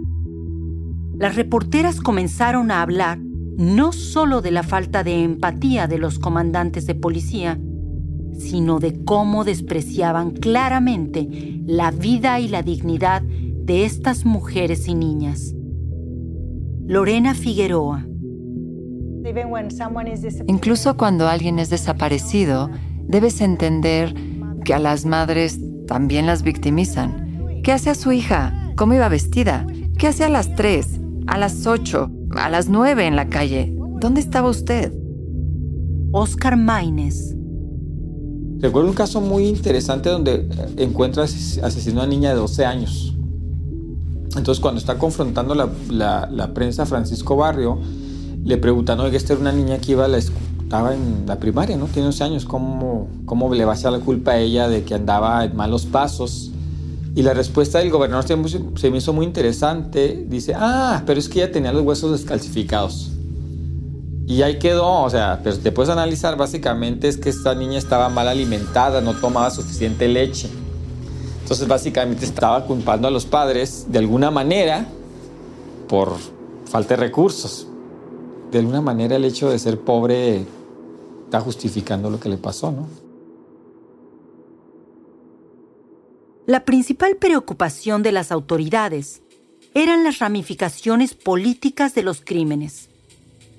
Las 1.17 1.37
reporteras 1.37 2.01
comenzaron 2.01 2.69
a 2.69 2.81
hablar 2.81 3.17
no 3.17 3.93
solo 3.93 4.41
de 4.41 4.51
la 4.51 4.61
falta 4.61 5.05
de 5.05 5.23
empatía 5.23 5.87
de 5.87 5.97
los 5.97 6.19
comandantes 6.19 6.85
de 6.85 6.93
policía, 6.93 7.57
sino 8.37 8.79
de 8.79 9.05
cómo 9.05 9.45
despreciaban 9.45 10.31
claramente 10.31 11.61
la 11.65 11.91
vida 11.91 12.41
y 12.41 12.49
la 12.49 12.61
dignidad 12.61 13.21
de 13.21 13.85
estas 13.85 14.25
mujeres 14.25 14.89
y 14.89 14.95
niñas. 14.95 15.55
Lorena 16.85 17.33
Figueroa. 17.35 18.05
Incluso 20.47 20.97
cuando 20.97 21.29
alguien 21.29 21.57
es 21.57 21.69
desaparecido, 21.69 22.69
debes 23.07 23.39
entender 23.39 24.13
que 24.65 24.73
a 24.73 24.79
las 24.79 25.05
madres 25.05 25.57
también 25.87 26.25
las 26.25 26.43
victimizan. 26.43 27.20
¿Qué 27.63 27.71
hace 27.71 27.91
a 27.91 27.95
su 27.95 28.11
hija? 28.11 28.73
¿Cómo 28.75 28.95
iba 28.95 29.07
vestida? 29.07 29.67
¿Qué 29.99 30.07
hace 30.07 30.23
a 30.23 30.29
las 30.29 30.55
tres? 30.55 30.99
¿A 31.27 31.37
las 31.37 31.67
ocho? 31.67 32.09
¿A 32.35 32.49
las 32.49 32.69
nueve 32.69 33.05
en 33.05 33.15
la 33.15 33.29
calle? 33.29 33.71
¿Dónde 33.99 34.19
estaba 34.19 34.49
usted? 34.49 34.91
Oscar 36.11 36.57
Maines. 36.57 37.35
Recuerdo 38.57 38.89
un 38.89 38.95
caso 38.95 39.21
muy 39.21 39.45
interesante 39.45 40.09
donde 40.09 40.49
encuentra 40.77 41.23
asesinó 41.23 42.01
a 42.01 42.03
una 42.05 42.11
niña 42.11 42.29
de 42.31 42.37
12 42.37 42.65
años. 42.65 43.15
Entonces 44.35 44.59
cuando 44.59 44.79
está 44.79 44.97
confrontando 44.97 45.53
la, 45.53 46.53
prensa 46.55 46.87
Francisco 46.87 47.35
Barrio, 47.35 47.79
le 48.43 48.57
preguntan, 48.57 48.99
oye, 49.01 49.17
esta 49.17 49.33
era 49.33 49.41
una 49.41 49.51
niña 49.51 49.77
que 49.77 49.91
iba 49.91 50.05
a 50.05 50.07
la, 50.07 50.17
estaba 50.17 50.95
en 50.95 51.27
la 51.27 51.37
primaria, 51.37 51.77
¿no? 51.77 51.85
Tiene 51.85 52.07
11 52.07 52.23
años, 52.23 52.45
¿cómo, 52.45 53.07
¿cómo 53.25 53.53
le 53.53 53.65
va 53.65 53.73
a 53.73 53.75
echar 53.75 53.91
la 53.91 53.99
culpa 53.99 54.31
a 54.31 54.39
ella 54.39 54.67
de 54.67 54.83
que 54.83 54.95
andaba 54.95 55.45
en 55.45 55.55
malos 55.55 55.85
pasos? 55.85 56.50
Y 57.13 57.23
la 57.23 57.33
respuesta 57.33 57.79
del 57.79 57.89
gobernador 57.89 58.25
se, 58.25 58.89
me 58.89 58.97
hizo 58.97 59.13
muy 59.13 59.25
interesante. 59.25 60.25
Dice, 60.27 60.53
ah, 60.55 61.03
pero 61.05 61.19
es 61.19 61.27
que 61.27 61.43
ella 61.43 61.51
tenía 61.51 61.73
los 61.73 61.83
huesos 61.83 62.11
descalcificados. 62.11 63.11
Y 64.27 64.43
ahí 64.43 64.59
quedó, 64.59 65.03
o 65.03 65.09
sea, 65.09 65.41
pero 65.43 65.57
te 65.57 65.73
puedes 65.73 65.89
analizar, 65.89 66.37
básicamente 66.37 67.09
es 67.09 67.17
que 67.17 67.29
esta 67.29 67.53
niña 67.53 67.77
estaba 67.77 68.07
mal 68.07 68.29
alimentada, 68.29 69.01
no 69.01 69.13
tomaba 69.13 69.49
suficiente 69.49 70.07
leche. 70.07 70.49
Entonces 71.41 71.67
básicamente 71.67 72.23
estaba 72.23 72.65
culpando 72.65 73.09
a 73.09 73.11
los 73.11 73.25
padres 73.25 73.87
de 73.89 73.99
alguna 73.99 74.31
manera 74.31 74.85
por 75.89 76.15
falta 76.63 76.95
de 76.95 77.01
recursos. 77.01 77.67
De 78.53 78.59
alguna 78.59 78.79
manera 78.79 79.17
el 79.17 79.25
hecho 79.25 79.49
de 79.49 79.59
ser 79.59 79.81
pobre 79.81 80.45
está 81.25 81.41
justificando 81.41 82.09
lo 82.09 82.17
que 82.17 82.29
le 82.29 82.37
pasó, 82.37 82.71
¿no? 82.71 83.00
La 86.47 86.65
principal 86.65 87.17
preocupación 87.17 88.01
de 88.01 88.11
las 88.11 88.31
autoridades 88.31 89.21
eran 89.75 90.03
las 90.03 90.17
ramificaciones 90.17 91.13
políticas 91.13 91.93
de 91.93 92.01
los 92.01 92.21
crímenes. 92.21 92.89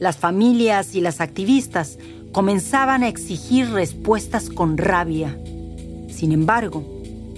Las 0.00 0.16
familias 0.16 0.96
y 0.96 1.00
las 1.00 1.20
activistas 1.20 1.96
comenzaban 2.32 3.04
a 3.04 3.08
exigir 3.08 3.70
respuestas 3.70 4.50
con 4.50 4.78
rabia. 4.78 5.38
Sin 6.08 6.32
embargo, 6.32 6.84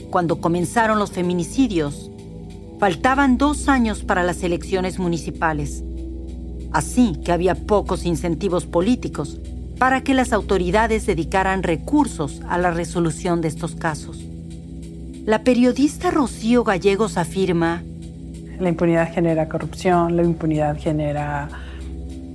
cuando 0.09 0.41
comenzaron 0.41 0.99
los 0.99 1.13
feminicidios, 1.13 2.11
faltaban 2.81 3.37
dos 3.37 3.69
años 3.69 4.03
para 4.03 4.23
las 4.23 4.43
elecciones 4.43 4.99
municipales. 4.99 5.85
Así 6.73 7.21
que 7.23 7.33
había 7.33 7.55
pocos 7.55 8.07
incentivos 8.07 8.65
políticos 8.65 9.39
para 9.79 10.03
que 10.03 10.15
las 10.15 10.33
autoridades 10.33 11.05
dedicaran 11.05 11.63
recursos 11.63 12.41
a 12.49 12.57
la 12.57 12.71
resolución 12.71 13.43
de 13.43 13.49
estos 13.49 13.75
casos. 13.75 14.25
La 15.25 15.43
periodista 15.43 16.11
Rocío 16.11 16.65
Gallegos 16.65 17.17
afirma, 17.17 17.83
La 18.59 18.69
impunidad 18.69 19.13
genera 19.13 19.49
corrupción, 19.49 20.17
la 20.17 20.23
impunidad 20.23 20.79
genera 20.79 21.49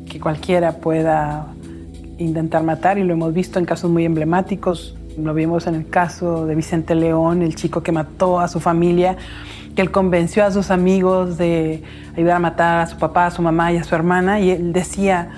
que 0.10 0.20
cualquiera 0.20 0.78
pueda 0.78 1.48
intentar 2.18 2.64
matar 2.64 2.98
y 2.98 3.04
lo 3.04 3.14
hemos 3.14 3.34
visto 3.34 3.60
en 3.60 3.66
casos 3.66 3.90
muy 3.92 4.06
emblemáticos 4.06 4.96
lo 5.24 5.34
vimos 5.34 5.68
en 5.68 5.76
el 5.76 5.90
caso 5.90 6.46
de 6.46 6.56
Vicente 6.56 6.96
León, 6.96 7.42
el 7.42 7.56
chico 7.56 7.84
que 7.84 7.92
mató 7.92 8.40
a 8.40 8.48
su 8.48 8.60
familia, 8.60 9.18
que 9.76 9.82
él 9.82 9.92
convenció 9.92 10.46
a 10.46 10.52
sus 10.52 10.72
amigos 10.72 11.38
de 11.38 11.84
ayudar 12.16 12.38
a 12.38 12.40
matar 12.40 12.82
a 12.82 12.88
su 12.88 12.98
papá, 12.98 13.28
a 13.28 13.32
su 13.32 13.42
mamá 13.42 13.72
y 13.74 13.78
a 13.78 13.84
su 13.84 13.96
hermana. 13.96 14.40
Y 14.40 14.52
él 14.52 14.74
decía, 14.74 15.30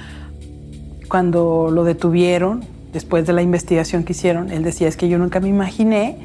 cuando 1.08 1.70
lo 1.72 1.84
detuvieron, 1.84 2.64
después 2.94 3.26
de 3.26 3.34
la 3.34 3.42
investigación 3.42 4.04
que 4.04 4.14
hicieron, 4.14 4.52
él 4.52 4.64
decía, 4.64 4.88
es 4.88 4.98
que 4.98 5.10
yo 5.10 5.18
nunca 5.18 5.40
me 5.40 5.50
imaginé 5.50 6.18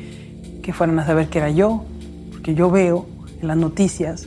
que 0.67 0.73
fueran 0.73 0.99
a 0.99 1.07
saber 1.07 1.29
que 1.29 1.39
era 1.39 1.49
yo, 1.49 1.85
porque 2.33 2.57
yo 2.57 2.73
veo 2.73 3.07
en 3.41 3.47
las 3.47 3.57
noticias 3.57 4.27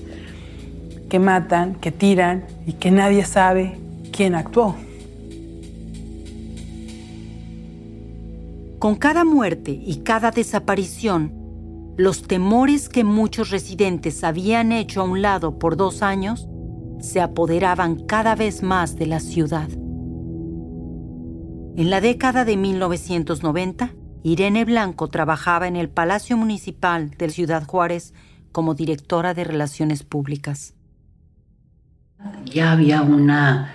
que 1.10 1.20
matan, 1.20 1.76
que 1.76 1.92
tiran 1.92 2.46
y 2.66 2.72
que 2.74 2.92
nadie 2.92 3.26
sabe 3.26 3.78
quién 4.14 4.36
actuó. 4.36 4.78
Con 8.80 8.96
cada 8.96 9.26
muerte 9.26 9.72
y 9.72 9.98
cada 9.98 10.32
desaparición, 10.32 11.34
los 11.98 12.24
temores 12.24 12.88
que 12.88 13.04
muchos 13.04 13.50
residentes 13.50 14.24
habían 14.24 14.72
hecho 14.72 15.02
a 15.02 15.04
un 15.04 15.22
lado 15.22 15.60
por 15.60 15.76
dos 15.76 16.02
años 16.02 16.48
se 17.02 17.20
apoderaban 17.20 18.06
cada 18.06 18.36
vez 18.36 18.64
más 18.64 18.96
de 18.96 19.08
la 19.08 19.20
ciudad. 19.20 19.68
En 21.76 21.90
la 21.90 22.00
década 22.00 22.46
de 22.46 22.56
1990, 22.56 23.94
Irene 24.24 24.66
Blanco 24.66 25.08
trabajaba 25.08 25.68
en 25.68 25.76
el 25.76 25.90
Palacio 25.90 26.38
Municipal 26.38 27.12
de 27.12 27.30
Ciudad 27.30 27.66
Juárez 27.66 28.14
como 28.52 28.76
directora 28.76 29.34
de 29.34 29.44
Relaciones 29.44 30.04
Públicas. 30.04 30.74
Ya 32.46 32.72
había 32.72 33.02
una 33.02 33.74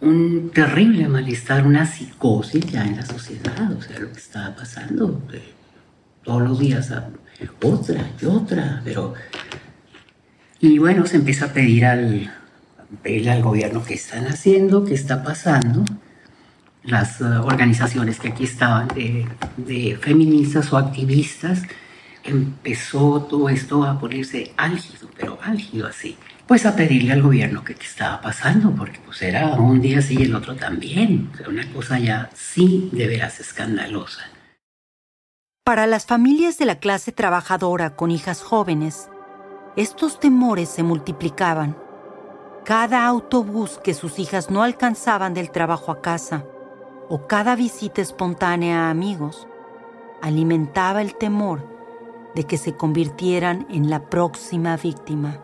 un 0.00 0.50
terrible 0.54 1.08
malestar, 1.08 1.66
una 1.66 1.86
psicosis 1.86 2.64
ya 2.66 2.84
en 2.84 2.96
la 2.96 3.04
sociedad, 3.04 3.70
o 3.76 3.82
sea, 3.82 3.98
lo 3.98 4.10
que 4.12 4.18
estaba 4.18 4.54
pasando 4.54 5.20
todos 6.22 6.42
los 6.42 6.58
días, 6.58 6.92
otra 7.62 8.10
y 8.20 8.24
otra, 8.26 8.80
pero... 8.84 9.14
Y 10.60 10.78
bueno, 10.78 11.06
se 11.06 11.16
empieza 11.16 11.46
a 11.46 11.52
pedir 11.52 11.86
al, 11.86 12.30
pedirle 13.02 13.30
al 13.30 13.42
gobierno 13.42 13.82
qué 13.82 13.94
están 13.94 14.26
haciendo, 14.26 14.84
qué 14.84 14.94
está 14.94 15.22
pasando. 15.22 15.84
Las 16.82 17.20
uh, 17.20 17.42
organizaciones 17.44 18.18
que 18.18 18.28
aquí 18.28 18.44
estaban 18.44 18.88
de, 18.88 19.98
feministas 20.00 20.72
o 20.72 20.78
activistas, 20.78 21.62
empezó 22.24 23.22
todo 23.22 23.48
esto 23.48 23.84
a 23.84 23.98
ponerse 23.98 24.52
álgido, 24.56 25.08
pero 25.16 25.38
álgido 25.42 25.86
así 25.86 26.16
pues 26.46 26.66
a 26.66 26.74
pedirle 26.74 27.12
al 27.12 27.22
gobierno 27.22 27.62
qué 27.62 27.74
estaba 27.74 28.20
pasando, 28.20 28.72
porque 28.74 28.98
pues 29.06 29.22
era 29.22 29.54
un 29.54 29.80
día 29.80 30.02
sí 30.02 30.16
y 30.18 30.22
el 30.24 30.34
otro 30.34 30.56
también. 30.56 31.30
Una 31.46 31.64
cosa 31.72 31.96
ya 32.00 32.28
sí 32.34 32.90
de 32.90 33.06
veras 33.06 33.38
escandalosa. 33.38 34.22
Para 35.64 35.86
las 35.86 36.06
familias 36.06 36.58
de 36.58 36.64
la 36.64 36.80
clase 36.80 37.12
trabajadora 37.12 37.94
con 37.94 38.10
hijas 38.10 38.42
jóvenes, 38.42 39.08
estos 39.76 40.18
temores 40.18 40.68
se 40.68 40.82
multiplicaban. 40.82 41.76
Cada 42.64 43.06
autobús 43.06 43.78
que 43.84 43.94
sus 43.94 44.18
hijas 44.18 44.50
no 44.50 44.64
alcanzaban 44.64 45.34
del 45.34 45.52
trabajo 45.52 45.92
a 45.92 46.02
casa 46.02 46.44
o 47.10 47.26
cada 47.26 47.56
visita 47.56 48.00
espontánea 48.00 48.86
a 48.86 48.90
amigos 48.90 49.48
alimentaba 50.22 51.02
el 51.02 51.16
temor 51.16 51.66
de 52.36 52.44
que 52.44 52.56
se 52.56 52.76
convirtieran 52.76 53.66
en 53.68 53.90
la 53.90 54.08
próxima 54.08 54.76
víctima. 54.76 55.40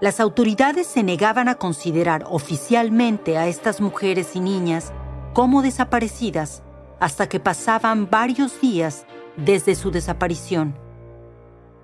Las 0.00 0.18
autoridades 0.18 0.88
se 0.88 1.04
negaban 1.04 1.48
a 1.48 1.54
considerar 1.54 2.24
oficialmente 2.28 3.38
a 3.38 3.46
estas 3.46 3.80
mujeres 3.80 4.34
y 4.34 4.40
niñas 4.40 4.92
como 5.34 5.62
desaparecidas 5.62 6.64
hasta 6.98 7.28
que 7.28 7.38
pasaban 7.38 8.10
varios 8.10 8.60
días 8.60 9.06
desde 9.36 9.76
su 9.76 9.92
desaparición, 9.92 10.74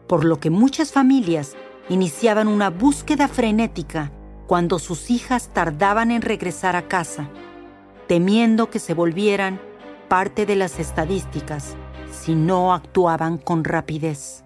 por 0.09 0.25
lo 0.25 0.41
que 0.41 0.51
muchas 0.51 0.91
familias 0.91 1.55
iniciaban 1.89 2.49
una 2.49 2.71
búsqueda 2.71 3.29
frenética 3.29 4.11
cuando 4.49 4.81
sus 4.81 5.09
hijas 5.11 5.51
tardaban 5.53 6.11
en 6.11 6.23
regresar 6.23 6.75
a 6.75 6.89
casa, 6.89 7.29
temiendo 8.07 8.71
que 8.71 8.79
se 8.79 8.95
volvieran 8.95 9.61
parte 10.09 10.47
de 10.47 10.57
las 10.57 10.79
estadísticas 10.79 11.77
si 12.11 12.35
no 12.35 12.73
actuaban 12.73 13.39
con 13.39 13.65
rapidez. 13.65 14.45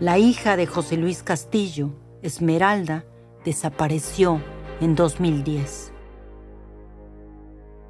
La 0.00 0.18
hija 0.18 0.56
de 0.56 0.66
José 0.66 0.96
Luis 0.96 1.22
Castillo, 1.22 1.90
Esmeralda, 2.22 3.04
desapareció 3.44 4.40
en 4.80 4.94
2010. 4.94 5.92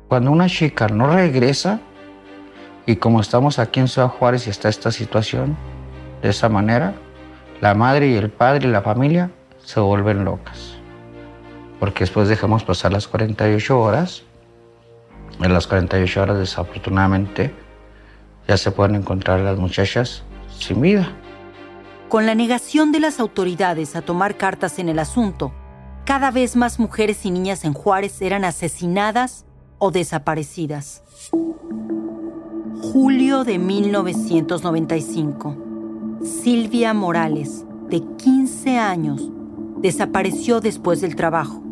Cuando 0.09 0.31
una 0.31 0.49
chica 0.49 0.89
no 0.89 1.13
regresa, 1.13 1.81
y 2.87 2.97
como 2.97 3.21
estamos 3.21 3.59
aquí 3.59 3.81
en 3.81 3.89
Ciudad 3.89 4.09
Juárez 4.09 4.47
y 4.47 4.51
está 4.51 4.71
esta 4.71 4.91
situación, 4.91 5.55
de 6.23 6.31
esa 6.31 6.49
manera, 6.49 6.95
la 7.61 7.75
madre 7.75 8.09
y 8.09 8.17
el 8.17 8.31
padre 8.31 8.69
y 8.69 8.71
la 8.71 8.81
familia 8.81 9.31
se 9.59 9.81
vuelven 9.81 10.25
locas. 10.25 10.78
Porque 11.81 12.01
después 12.01 12.29
dejamos 12.29 12.65
pasar 12.65 12.93
las 12.93 13.09
48 13.09 13.79
horas. 13.79 14.23
En 15.41 15.53
las 15.53 15.67
48 15.67 16.23
horas, 16.23 16.39
desafortunadamente, 16.39 17.55
ya 18.49 18.57
se 18.57 18.71
pueden 18.71 18.97
encontrar 18.97 19.41
las 19.41 19.59
muchachas 19.59 20.23
sin 20.59 20.81
vida. 20.81 21.13
Con 22.09 22.27
la 22.27 22.35
negación 22.35 22.91
de 22.91 23.01
las 23.01 23.21
autoridades 23.21 23.95
a 23.95 24.03
tomar 24.03 24.37
cartas 24.37 24.79
en 24.79 24.89
el 24.89 24.99
asunto, 24.99 25.53
cada 26.05 26.31
vez 26.31 26.57
más 26.57 26.79
mujeres 26.79 27.27
y 27.27 27.31
niñas 27.31 27.65
en 27.65 27.75
Juárez 27.75 28.23
eran 28.23 28.47
asesinadas 28.47 29.45
o 29.77 29.91
desaparecidas. 29.91 31.03
Julio 32.81 33.45
de 33.45 33.59
1995. 33.59 35.57
Silvia 36.23 36.95
Morales, 36.95 37.67
de 37.91 38.03
15 38.17 38.79
años, 38.79 39.31
desapareció 39.77 40.61
después 40.61 41.03
del 41.03 41.15
trabajo. 41.15 41.63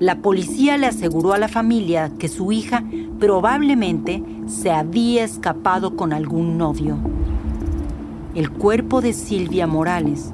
La 0.00 0.22
policía 0.22 0.78
le 0.78 0.86
aseguró 0.86 1.34
a 1.34 1.38
la 1.38 1.48
familia 1.48 2.10
que 2.18 2.28
su 2.28 2.52
hija 2.52 2.82
probablemente 3.18 4.24
se 4.46 4.70
había 4.70 5.24
escapado 5.24 5.94
con 5.94 6.14
algún 6.14 6.56
novio. 6.56 6.96
El 8.34 8.50
cuerpo 8.50 9.02
de 9.02 9.12
Silvia 9.12 9.66
Morales 9.66 10.32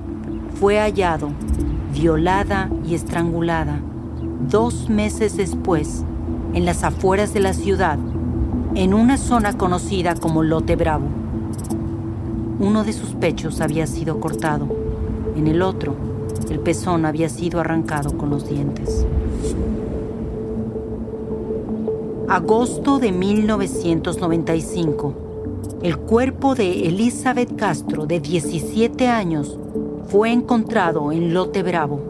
fue 0.61 0.79
hallado, 0.79 1.31
violada 1.93 2.71
y 2.87 2.95
estrangulada, 2.95 3.81
dos 4.49 4.89
meses 4.89 5.37
después, 5.37 6.05
en 6.55 6.65
las 6.65 6.85
afueras 6.85 7.35
de 7.35 7.41
la 7.41 7.53
ciudad, 7.53 7.99
en 8.77 8.95
una 8.95 9.17
zona 9.17 9.59
conocida 9.59 10.15
como 10.15 10.45
Lote 10.45 10.77
Bravo. 10.77 11.07
Uno 12.61 12.85
de 12.85 12.93
sus 12.93 13.17
pechos 13.17 13.61
había 13.61 13.89
sido 13.89 14.21
cortado, 14.21 14.69
en 15.35 15.49
el 15.49 15.61
otro, 15.61 15.97
el 16.49 16.61
pezón 16.61 17.05
había 17.05 17.29
sido 17.29 17.59
arrancado 17.59 18.17
con 18.17 18.31
los 18.31 18.49
dientes. 18.49 19.05
Agosto 22.29 22.99
de 22.99 23.13
1995. 23.13 25.15
El 25.81 25.97
cuerpo 25.97 26.57
de 26.57 26.89
Elizabeth 26.89 27.55
Castro, 27.55 28.07
de 28.07 28.19
17 28.19 29.07
años, 29.07 29.57
fue 30.09 30.33
encontrado 30.33 31.13
en 31.13 31.33
Lote 31.33 31.63
Bravo. 31.63 32.01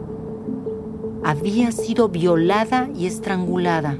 Había 1.23 1.71
sido 1.71 2.09
violada 2.09 2.89
y 2.97 3.05
estrangulada. 3.05 3.95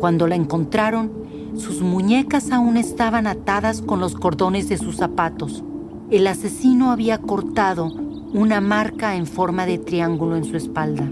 Cuando 0.00 0.26
la 0.26 0.34
encontraron, 0.34 1.12
sus 1.56 1.82
muñecas 1.82 2.50
aún 2.50 2.76
estaban 2.76 3.28
atadas 3.28 3.80
con 3.80 4.00
los 4.00 4.16
cordones 4.16 4.68
de 4.68 4.76
sus 4.76 4.96
zapatos. 4.96 5.62
El 6.10 6.26
asesino 6.26 6.90
había 6.90 7.18
cortado 7.18 7.92
una 8.34 8.60
marca 8.60 9.14
en 9.14 9.26
forma 9.26 9.66
de 9.66 9.78
triángulo 9.78 10.36
en 10.36 10.44
su 10.44 10.56
espalda. 10.56 11.08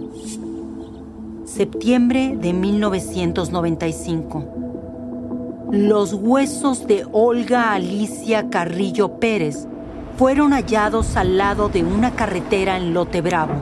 Septiembre 1.53 2.37
de 2.41 2.53
1995. 2.53 4.45
Los 5.73 6.15
huesos 6.15 6.87
de 6.87 7.05
Olga 7.11 7.73
Alicia 7.73 8.49
Carrillo 8.51 9.19
Pérez 9.19 9.67
fueron 10.17 10.53
hallados 10.53 11.17
al 11.17 11.39
lado 11.39 11.69
de 11.69 11.83
una 11.83 12.13
carretera 12.13 12.77
en 12.77 12.95
Lote 12.95 13.21
Bravo. 13.21 13.55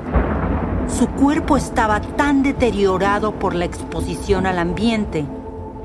Su 0.87 1.09
cuerpo 1.09 1.57
estaba 1.57 2.03
tan 2.03 2.43
deteriorado 2.43 3.33
por 3.39 3.55
la 3.55 3.65
exposición 3.65 4.45
al 4.47 4.59
ambiente 4.59 5.25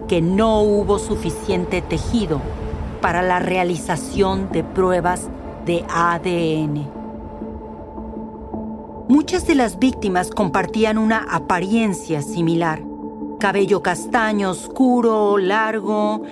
que 0.09 0.21
no 0.21 0.59
hubo 0.59 0.99
suficiente 0.99 1.81
tejido 1.81 2.41
para 2.99 3.21
la 3.21 3.39
realización 3.39 4.51
de 4.51 4.65
pruebas 4.65 5.29
de 5.65 5.85
ADN. 5.89 7.02
Muchas 9.09 9.45
de 9.45 9.55
las 9.55 9.79
víctimas 9.79 10.29
compartían 10.29 10.97
una 10.97 11.17
apariencia 11.29 12.21
similar. 12.21 12.81
Cabello 13.37 13.83
castaño 13.83 14.51
oscuro, 14.51 15.37
largo, 15.37 16.23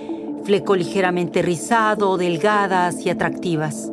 fleco 0.44 0.74
ligeramente 0.74 1.42
rizado, 1.42 2.16
delgadas 2.16 3.04
y 3.04 3.10
atractivas. 3.10 3.92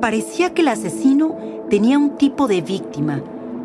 Parecía 0.00 0.54
que 0.54 0.62
el 0.62 0.68
asesino 0.68 1.36
tenía 1.68 1.98
un 1.98 2.16
tipo 2.16 2.46
de 2.46 2.62
víctima 2.62 3.20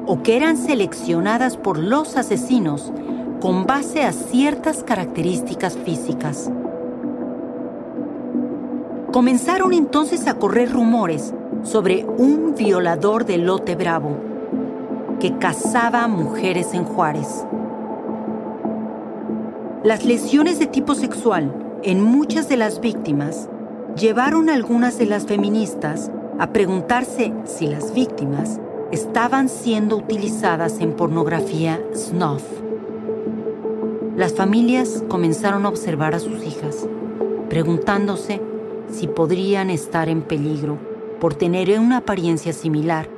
o 0.08 0.24
que 0.24 0.38
eran 0.38 0.58
seleccionadas 0.58 1.56
por 1.56 1.78
los 1.78 2.18
asesinos 2.18 2.92
con 3.40 3.68
base 3.68 4.06
a 4.06 4.12
ciertas 4.12 4.82
características 4.82 5.78
físicas. 5.78 6.52
Comenzaron 9.14 9.72
entonces 9.72 10.26
a 10.26 10.34
correr 10.34 10.72
rumores 10.72 11.32
sobre 11.64 12.06
un 12.06 12.56
violador 12.56 13.26
de 13.26 13.38
lote 13.38 13.76
bravo 13.76 14.18
que 15.20 15.38
cazaba 15.38 16.08
mujeres 16.08 16.74
en 16.74 16.86
Juárez. 16.86 17.46
Las 19.84 20.06
lesiones 20.06 20.60
de 20.60 20.68
tipo 20.68 20.96
sexual 20.96 21.54
en 21.84 22.02
muchas 22.02 22.50
de 22.50 22.58
las 22.58 22.82
víctimas 22.82 23.50
llevaron 23.98 24.50
a 24.50 24.54
algunas 24.54 24.98
de 24.98 25.06
las 25.06 25.26
feministas 25.26 26.12
a 26.38 26.52
preguntarse 26.52 27.34
si 27.46 27.68
las 27.68 27.94
víctimas 27.94 28.60
estaban 28.92 29.50
siendo 29.50 29.98
utilizadas 29.98 30.80
en 30.80 30.94
pornografía 30.94 31.80
snuff. 31.94 32.44
Las 34.16 34.34
familias 34.34 35.04
comenzaron 35.08 35.66
a 35.66 35.70
observar 35.70 36.16
a 36.16 36.20
sus 36.20 36.46
hijas, 36.46 36.88
preguntándose 37.50 38.42
si 38.92 39.08
podrían 39.08 39.70
estar 39.70 40.10
en 40.10 40.22
peligro 40.22 40.89
por 41.20 41.36
tener 41.36 41.78
una 41.80 41.98
apariencia 41.98 42.54
similar 42.54 43.10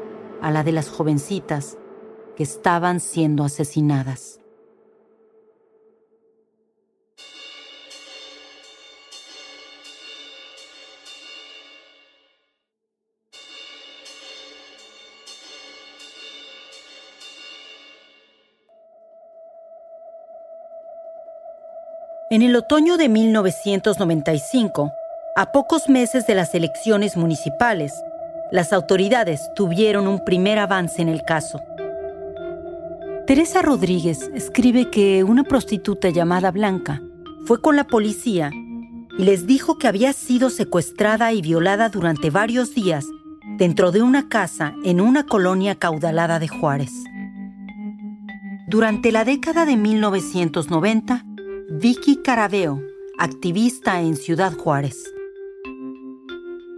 a 0.41 0.51
la 0.51 0.63
de 0.63 0.71
las 0.71 0.89
jovencitas 0.89 1.77
que 2.35 2.43
estaban 2.43 2.99
siendo 2.99 3.43
asesinadas. 3.43 4.39
En 22.31 22.41
el 22.41 22.55
otoño 22.55 22.95
de 22.95 23.09
1995, 23.09 24.93
a 25.41 25.51
pocos 25.51 25.89
meses 25.89 26.27
de 26.27 26.36
las 26.36 26.54
elecciones 26.54 27.17
municipales, 27.17 27.95
las 28.51 28.71
autoridades 28.73 29.41
tuvieron 29.56 30.08
un 30.08 30.23
primer 30.23 30.60
avance 30.60 31.01
en 31.01 31.10
el 31.10 31.23
caso. 31.23 31.60
Teresa 33.25 33.63
Rodríguez 33.63 34.30
escribe 34.36 34.91
que 34.91 35.23
una 35.23 35.43
prostituta 35.43 36.10
llamada 36.10 36.51
Blanca 36.51 37.01
fue 37.47 37.60
con 37.60 37.75
la 37.75 37.86
policía 37.86 38.51
y 39.17 39.23
les 39.23 39.47
dijo 39.47 39.80
que 39.80 39.88
había 39.88 40.13
sido 40.13 40.51
secuestrada 40.51 41.34
y 41.34 41.41
violada 41.41 41.89
durante 41.89 42.30
varios 42.30 42.75
días 42.75 43.08
dentro 43.58 43.91
de 43.91 44.04
una 44.04 44.30
casa 44.30 44.75
en 44.84 45.01
una 45.01 45.25
colonia 45.25 45.73
caudalada 45.73 46.38
de 46.38 46.49
Juárez. 46.49 46.91
Durante 48.67 49.12
la 49.12 49.25
década 49.25 49.65
de 49.65 49.75
1990, 49.75 51.25
Vicky 51.71 52.17
Carabeo, 52.17 52.80
activista 53.17 54.01
en 54.01 54.15
Ciudad 54.17 54.54
Juárez, 54.56 55.12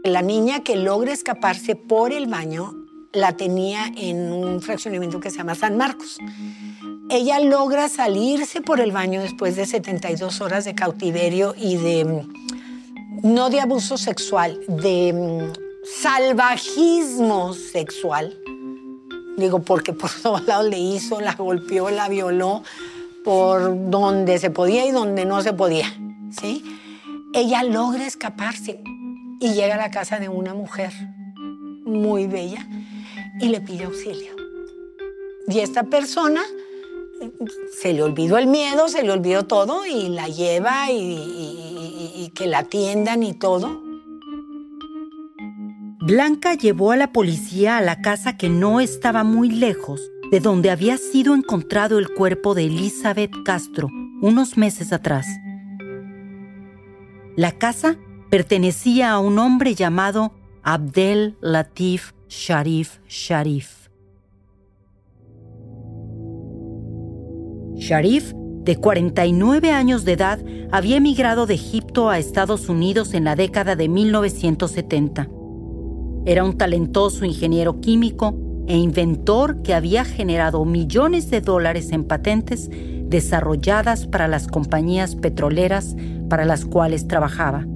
la 0.03 0.21
niña 0.21 0.63
que 0.63 0.75
logra 0.75 1.13
escaparse 1.13 1.75
por 1.75 2.11
el 2.11 2.27
baño 2.27 2.73
la 3.13 3.37
tenía 3.37 3.85
en 3.95 4.33
un 4.33 4.61
fraccionamiento 4.61 5.19
que 5.19 5.29
se 5.29 5.37
llama 5.37 5.55
San 5.55 5.77
Marcos. 5.77 6.17
Ella 7.09 7.39
logra 7.39 7.87
salirse 7.87 8.61
por 8.61 8.79
el 8.79 8.91
baño 8.91 9.21
después 9.21 9.55
de 9.55 9.65
72 9.65 10.41
horas 10.41 10.65
de 10.65 10.73
cautiverio 10.73 11.53
y 11.57 11.77
de, 11.77 12.25
no 13.21 13.49
de 13.49 13.61
abuso 13.61 13.97
sexual, 13.97 14.59
de 14.67 15.13
mm, 15.13 15.83
salvajismo 16.01 17.53
sexual. 17.53 18.35
Digo, 19.37 19.59
porque 19.59 19.93
por 19.93 20.09
todos 20.23 20.45
lados 20.47 20.69
le 20.69 20.79
hizo, 20.79 21.21
la 21.21 21.35
golpeó, 21.35 21.91
la 21.91 22.09
violó, 22.09 22.63
por 23.23 23.89
donde 23.89 24.39
se 24.39 24.49
podía 24.49 24.85
y 24.85 24.91
donde 24.91 25.25
no 25.25 25.41
se 25.43 25.53
podía. 25.53 25.93
¿sí? 26.31 26.63
Ella 27.33 27.63
logra 27.63 28.05
escaparse 28.05 28.81
y 29.43 29.53
llega 29.53 29.75
a 29.75 29.77
la 29.77 29.91
casa 29.91 30.19
de 30.19 30.29
una 30.29 30.53
mujer 30.53 30.93
muy 31.83 32.27
bella 32.27 32.65
y 33.41 33.49
le 33.49 33.59
pide 33.59 33.83
auxilio. 33.83 34.31
Y 35.49 35.59
esta 35.59 35.83
persona 35.83 36.41
se 37.77 37.91
le 37.91 38.03
olvidó 38.03 38.37
el 38.37 38.47
miedo, 38.47 38.87
se 38.87 39.03
le 39.03 39.11
olvidó 39.11 39.43
todo 39.43 39.85
y 39.85 40.07
la 40.07 40.29
lleva 40.29 40.89
y, 40.89 42.31
que 42.33 42.47
la 42.47 42.59
atiendan 42.59 43.21
y 43.21 43.33
todo. 43.33 43.83
Blanca 45.99 46.53
llevó 46.53 46.91
a 46.91 46.97
la 46.97 47.11
policía 47.11 47.77
a 47.77 47.81
la 47.81 48.01
casa 48.01 48.37
que 48.37 48.47
no 48.47 48.79
estaba 48.79 49.25
muy 49.25 49.49
lejos 49.49 50.09
de 50.31 50.39
donde 50.39 50.71
había 50.71 50.97
sido 50.97 51.35
encontrado 51.35 51.99
el 51.99 52.07
cuerpo 52.13 52.55
de 52.55 52.63
Elizabeth 52.63 53.33
Castro 53.43 53.89
unos 54.21 54.57
meses 54.57 54.93
atrás. 54.93 55.27
La 57.35 57.51
casa 57.51 57.97
pertenecía 58.33 59.11
a 59.11 59.19
un 59.19 59.37
hombre 59.37 59.75
llamado 59.75 60.31
Abdel 60.63 61.37
Latif 61.39 62.13
Sharif 62.27 62.97
Sharif. 63.07 63.89
Sharif, 67.75 68.33
de 68.33 68.75
49 68.77 69.69
años 69.69 70.03
de 70.03 70.13
edad, 70.13 70.43
había 70.71 70.97
emigrado 70.97 71.45
de 71.45 71.53
Egipto 71.53 72.09
a 72.09 72.17
Estados 72.17 72.69
Unidos 72.69 73.13
en 73.13 73.25
la 73.25 73.35
década 73.35 73.75
de 73.75 73.87
1970. 73.87 75.29
Era 76.25 76.43
un 76.43 76.57
talentoso 76.57 77.25
ingeniero 77.25 77.81
químico 77.81 78.35
e 78.65 78.75
inventor 78.75 79.61
que 79.61 79.75
había 79.75 80.05
generado 80.05 80.65
millones 80.65 81.29
de 81.29 81.41
dólares 81.41 81.91
en 81.91 82.03
patentes 82.05 82.71
desarrolladas 82.71 84.07
para 84.07 84.27
las 84.27 84.47
compañías 84.47 85.15
petroleras 85.15 85.95
para 86.29 86.45
las 86.45 86.65
cuales 86.65 87.07
trabajaba. 87.07 87.67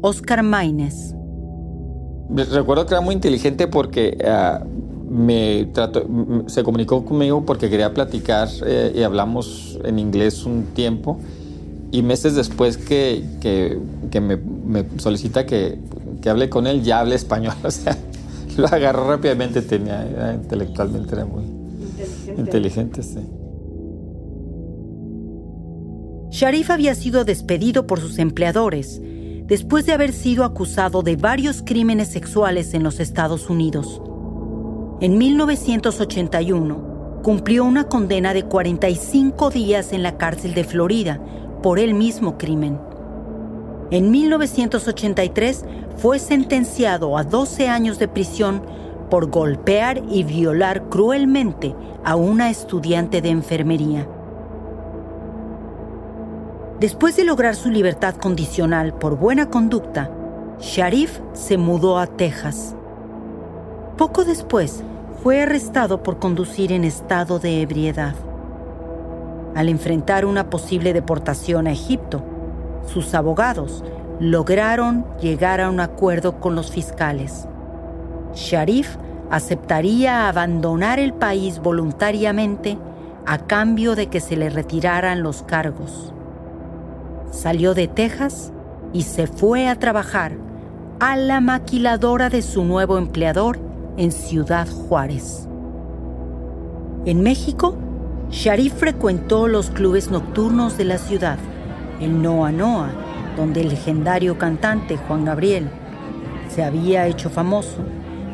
Oscar 0.00 0.42
Maines. 0.42 1.14
Recuerdo 2.30 2.86
que 2.86 2.94
era 2.94 3.00
muy 3.00 3.14
inteligente 3.14 3.68
porque 3.68 4.18
ah, 4.26 4.62
me 5.08 5.68
trató, 5.72 6.06
se 6.46 6.62
comunicó 6.62 7.04
conmigo 7.04 7.44
porque 7.44 7.70
quería 7.70 7.94
platicar 7.94 8.48
eh, 8.66 8.92
y 8.94 9.02
hablamos 9.02 9.78
en 9.84 9.98
inglés 9.98 10.44
un 10.44 10.64
tiempo. 10.74 11.18
Y 11.90 12.02
meses 12.02 12.34
después 12.34 12.76
que, 12.76 13.24
que, 13.40 14.20
me, 14.20 14.36
me, 14.36 14.84
solicita 14.98 15.46
que, 15.46 15.78
que, 16.20 16.28
hable 16.28 16.50
con 16.50 16.66
él, 16.66 16.82
ya 16.82 17.00
hable 17.00 17.14
español. 17.14 17.54
O 17.64 17.70
sea, 17.70 17.96
lo 18.58 18.66
agarró 18.66 19.08
rápidamente, 19.08 19.62
tenía, 19.62 20.34
intelectualmente 20.34 21.14
era 21.14 21.24
muy 21.24 21.44
inteligente. 22.36 22.40
inteligente 22.40 23.02
sí. 23.02 23.20
Sharif 26.30 26.70
había 26.70 26.94
sido 26.94 27.24
despedido 27.24 27.86
por 27.86 28.00
sus 28.00 28.18
empleadores 28.18 29.00
después 29.48 29.86
de 29.86 29.94
haber 29.94 30.12
sido 30.12 30.44
acusado 30.44 31.02
de 31.02 31.16
varios 31.16 31.62
crímenes 31.62 32.08
sexuales 32.08 32.74
en 32.74 32.82
los 32.82 33.00
Estados 33.00 33.48
Unidos. 33.48 34.02
En 35.00 35.16
1981, 35.16 37.20
cumplió 37.22 37.64
una 37.64 37.84
condena 37.84 38.34
de 38.34 38.44
45 38.44 39.50
días 39.50 39.92
en 39.92 40.02
la 40.02 40.18
cárcel 40.18 40.54
de 40.54 40.64
Florida 40.64 41.20
por 41.62 41.78
el 41.78 41.94
mismo 41.94 42.36
crimen. 42.36 42.78
En 43.90 44.10
1983 44.10 45.64
fue 45.96 46.18
sentenciado 46.18 47.16
a 47.16 47.24
12 47.24 47.68
años 47.68 47.98
de 47.98 48.06
prisión 48.06 48.62
por 49.08 49.30
golpear 49.30 50.02
y 50.10 50.24
violar 50.24 50.90
cruelmente 50.90 51.74
a 52.04 52.16
una 52.16 52.50
estudiante 52.50 53.22
de 53.22 53.30
enfermería. 53.30 54.06
Después 56.80 57.16
de 57.16 57.24
lograr 57.24 57.56
su 57.56 57.70
libertad 57.70 58.14
condicional 58.14 58.94
por 58.94 59.16
buena 59.16 59.50
conducta, 59.50 60.12
Sharif 60.60 61.18
se 61.32 61.58
mudó 61.58 61.98
a 61.98 62.06
Texas. 62.06 62.76
Poco 63.96 64.24
después, 64.24 64.84
fue 65.20 65.42
arrestado 65.42 66.04
por 66.04 66.20
conducir 66.20 66.70
en 66.70 66.84
estado 66.84 67.40
de 67.40 67.62
ebriedad. 67.62 68.14
Al 69.56 69.68
enfrentar 69.68 70.24
una 70.24 70.50
posible 70.50 70.92
deportación 70.92 71.66
a 71.66 71.72
Egipto, 71.72 72.22
sus 72.86 73.12
abogados 73.12 73.82
lograron 74.20 75.04
llegar 75.20 75.60
a 75.60 75.70
un 75.70 75.80
acuerdo 75.80 76.38
con 76.38 76.54
los 76.54 76.70
fiscales. 76.70 77.48
Sharif 78.34 78.96
aceptaría 79.30 80.28
abandonar 80.28 81.00
el 81.00 81.12
país 81.12 81.58
voluntariamente 81.58 82.78
a 83.26 83.38
cambio 83.38 83.96
de 83.96 84.06
que 84.06 84.20
se 84.20 84.36
le 84.36 84.48
retiraran 84.48 85.24
los 85.24 85.42
cargos 85.42 86.14
salió 87.30 87.74
de 87.74 87.88
Texas 87.88 88.52
y 88.92 89.02
se 89.02 89.26
fue 89.26 89.68
a 89.68 89.76
trabajar 89.76 90.32
a 91.00 91.16
la 91.16 91.40
maquiladora 91.40 92.28
de 92.28 92.42
su 92.42 92.64
nuevo 92.64 92.98
empleador 92.98 93.58
en 93.96 94.12
Ciudad 94.12 94.68
Juárez. 94.68 95.48
En 97.04 97.22
México, 97.22 97.76
Sharif 98.30 98.74
frecuentó 98.74 99.48
los 99.48 99.70
clubes 99.70 100.10
nocturnos 100.10 100.76
de 100.76 100.84
la 100.84 100.98
ciudad, 100.98 101.38
el 102.00 102.20
Noa 102.20 102.52
Noa, 102.52 102.90
donde 103.36 103.60
el 103.60 103.68
legendario 103.68 104.36
cantante 104.38 104.96
Juan 104.96 105.24
Gabriel 105.24 105.70
se 106.48 106.64
había 106.64 107.06
hecho 107.06 107.30
famoso, 107.30 107.78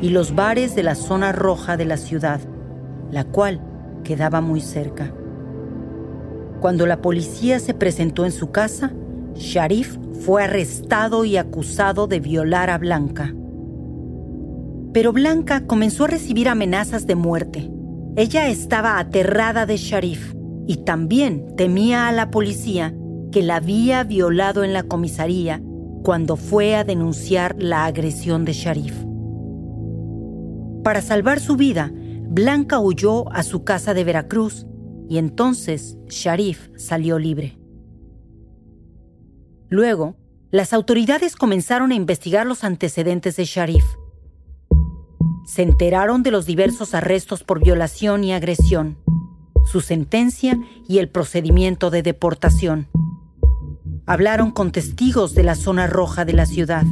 y 0.01 0.11
los 0.11 0.35
bares 0.35 0.75
de 0.75 0.83
la 0.83 0.95
zona 0.95 1.33
roja 1.33 1.77
de 1.77 1.85
la 1.85 1.97
ciudad, 1.97 2.41
la 3.11 3.25
cual 3.25 3.61
quedaba 4.03 4.41
muy 4.41 4.61
cerca. 4.61 5.13
Cuando 6.65 6.87
la 6.87 7.03
policía 7.03 7.59
se 7.59 7.75
presentó 7.75 8.25
en 8.25 8.33
su 8.33 8.51
casa, 8.51 8.91
Sharif 9.35 9.99
fue 10.25 10.45
arrestado 10.45 11.27
y 11.27 11.37
acusado 11.37 12.07
de 12.07 12.21
violar 12.21 12.71
a 12.71 12.79
Blanca. 12.79 13.35
Pero 14.95 15.13
Blanca 15.13 15.67
comenzó 15.67 16.05
a 16.05 16.09
recibir 16.09 16.49
amenazas 16.49 17.07
de 17.07 17.17
muerte. 17.17 17.71
Ella 18.17 18.49
estaba 18.49 18.99
aterrada 18.99 19.67
de 19.67 19.77
Sharif 19.77 20.35
y 20.67 20.79
también 20.85 21.55
temía 21.55 22.09
a 22.09 22.13
la 22.13 22.31
policía 22.31 22.95
que 23.31 23.43
la 23.43 23.57
había 23.57 24.03
violado 24.03 24.65
en 24.65 24.73
la 24.73 24.85
comisaría 24.85 25.61
cuando 26.03 26.37
fue 26.37 26.77
a 26.77 26.85
denunciar 26.85 27.57
la 27.59 27.85
agresión 27.85 28.47
de 28.47 28.55
Sharif. 28.55 29.05
Para 30.83 31.03
salvar 31.03 31.41
su 31.41 31.59
vida, 31.59 31.93
Blanca 31.93 32.81
huyó 32.81 33.31
a 33.35 33.43
su 33.43 33.65
casa 33.65 33.93
de 33.93 34.05
Veracruz 34.05 34.67
y 35.09 35.19
entonces 35.19 35.97
Sharif 36.09 36.69
salió 36.77 37.19
libre. 37.19 37.59
Luego, 39.69 40.17
las 40.51 40.73
autoridades 40.73 41.35
comenzaron 41.35 41.91
a 41.91 41.97
investigar 41.97 42.47
los 42.47 42.63
antecedentes 42.63 43.37
de 43.37 43.45
Sharif. 43.45 43.85
Se 45.45 45.63
enteraron 45.63 46.23
de 46.23 46.31
los 46.31 46.47
diversos 46.47 46.95
arrestos 46.95 47.43
por 47.43 47.63
violación 47.63 48.25
y 48.25 48.33
agresión, 48.33 48.99
su 49.65 49.81
sentencia 49.81 50.59
y 50.89 50.99
el 50.99 51.09
procedimiento 51.09 51.91
de 51.91 52.03
deportación. 52.03 52.89
Hablaron 54.07 54.53
con 54.53 54.71
testigos 54.71 55.35
de 55.35 55.43
la 55.43 55.55
zona 55.55 55.87
roja 55.87 56.25
de 56.25 56.35
la 56.35 56.47
ciudad. 56.47 56.85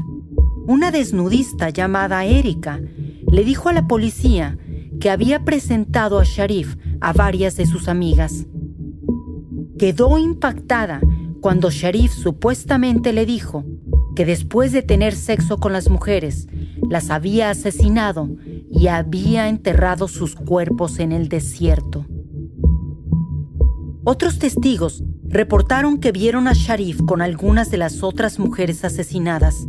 Una 0.66 0.90
desnudista 0.90 1.70
llamada 1.70 2.24
Erika 2.24 2.80
le 3.30 3.44
dijo 3.44 3.68
a 3.68 3.72
la 3.72 3.86
policía 3.86 4.58
que 5.00 5.10
había 5.10 5.44
presentado 5.44 6.18
a 6.18 6.24
Sharif 6.24 6.76
a 7.02 7.12
varias 7.12 7.56
de 7.56 7.66
sus 7.66 7.88
amigas. 7.88 8.46
Quedó 9.78 10.18
impactada 10.18 11.00
cuando 11.40 11.70
Sharif 11.70 12.12
supuestamente 12.12 13.12
le 13.12 13.26
dijo 13.26 13.64
que 14.14 14.24
después 14.24 14.70
de 14.72 14.82
tener 14.82 15.14
sexo 15.14 15.58
con 15.58 15.72
las 15.72 15.90
mujeres, 15.90 16.46
las 16.88 17.10
había 17.10 17.50
asesinado 17.50 18.28
y 18.70 18.86
había 18.86 19.48
enterrado 19.48 20.06
sus 20.06 20.36
cuerpos 20.36 21.00
en 21.00 21.10
el 21.12 21.28
desierto. 21.28 22.06
Otros 24.04 24.38
testigos 24.38 25.02
reportaron 25.24 25.98
que 25.98 26.12
vieron 26.12 26.46
a 26.46 26.52
Sharif 26.52 27.00
con 27.02 27.22
algunas 27.22 27.70
de 27.70 27.78
las 27.78 28.02
otras 28.02 28.38
mujeres 28.38 28.84
asesinadas, 28.84 29.66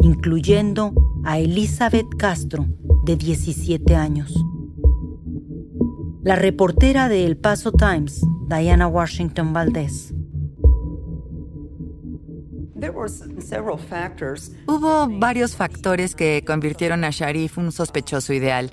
incluyendo 0.00 0.94
a 1.24 1.38
Elizabeth 1.38 2.08
Castro, 2.16 2.66
de 3.04 3.16
17 3.16 3.94
años. 3.96 4.43
La 6.24 6.36
reportera 6.36 7.10
de 7.10 7.26
El 7.26 7.36
Paso 7.36 7.70
Times, 7.70 8.22
Diana 8.48 8.86
Washington 8.86 9.52
Valdez. 9.52 10.14
Hubo 14.66 15.18
varios 15.18 15.54
factores 15.54 16.14
que 16.14 16.42
convirtieron 16.46 17.04
a 17.04 17.10
Sharif 17.10 17.58
un 17.58 17.72
sospechoso 17.72 18.32
ideal. 18.32 18.70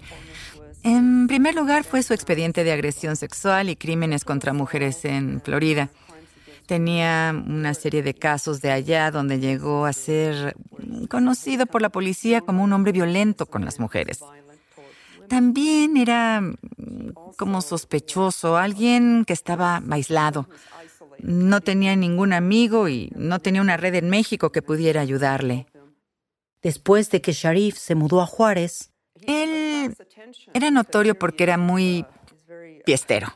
En 0.84 1.28
primer 1.28 1.54
lugar 1.54 1.84
fue 1.84 2.04
su 2.04 2.14
expediente 2.14 2.64
de 2.64 2.72
agresión 2.72 3.18
sexual 3.18 3.70
y 3.70 3.76
crímenes 3.76 4.24
contra 4.24 4.54
mujeres 4.54 5.04
en 5.04 5.42
Florida. 5.42 5.90
Tenía 6.68 7.36
una 7.36 7.74
serie 7.74 8.02
de 8.02 8.14
casos 8.14 8.62
de 8.62 8.72
allá 8.72 9.12
donde 9.12 9.42
llegó 9.42 9.86
a 9.86 9.92
ser 9.92 10.56
conocido 11.10 11.66
por 11.66 11.82
la 11.82 11.90
policía 11.90 12.40
como 12.40 12.64
un 12.64 12.72
hombre 12.72 12.94
violento 12.94 13.46
con 13.46 13.66
las 13.66 13.78
mujeres 13.78 14.22
también 15.32 15.96
era 15.96 16.42
mm, 16.42 17.14
como 17.38 17.62
sospechoso, 17.62 18.58
alguien 18.58 19.24
que 19.26 19.32
estaba 19.32 19.82
aislado. 19.90 20.50
No 21.20 21.62
tenía 21.62 21.96
ningún 21.96 22.34
amigo 22.34 22.90
y 22.90 23.14
no 23.16 23.40
tenía 23.40 23.62
una 23.62 23.78
red 23.78 23.96
en 23.96 24.10
México 24.10 24.52
que 24.52 24.62
pudiera 24.62 25.00
ayudarle. 25.00 25.68
Después 26.62 27.12
de 27.12 27.22
que 27.22 27.32
Sharif 27.32 27.78
se 27.78 27.96
mudó 27.96 28.20
a 28.20 28.26
Juárez, 28.26 28.92
él 29.26 29.96
era 30.54 30.70
notorio 30.70 31.18
porque 31.18 31.44
era 31.44 31.58
muy 31.58 32.06
fiestero. 32.86 33.30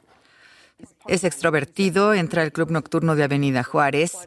Es 1.07 1.23
extrovertido, 1.23 2.13
entra 2.13 2.41
al 2.41 2.51
club 2.51 2.71
nocturno 2.71 3.15
de 3.15 3.23
Avenida 3.23 3.63
Juárez 3.63 4.17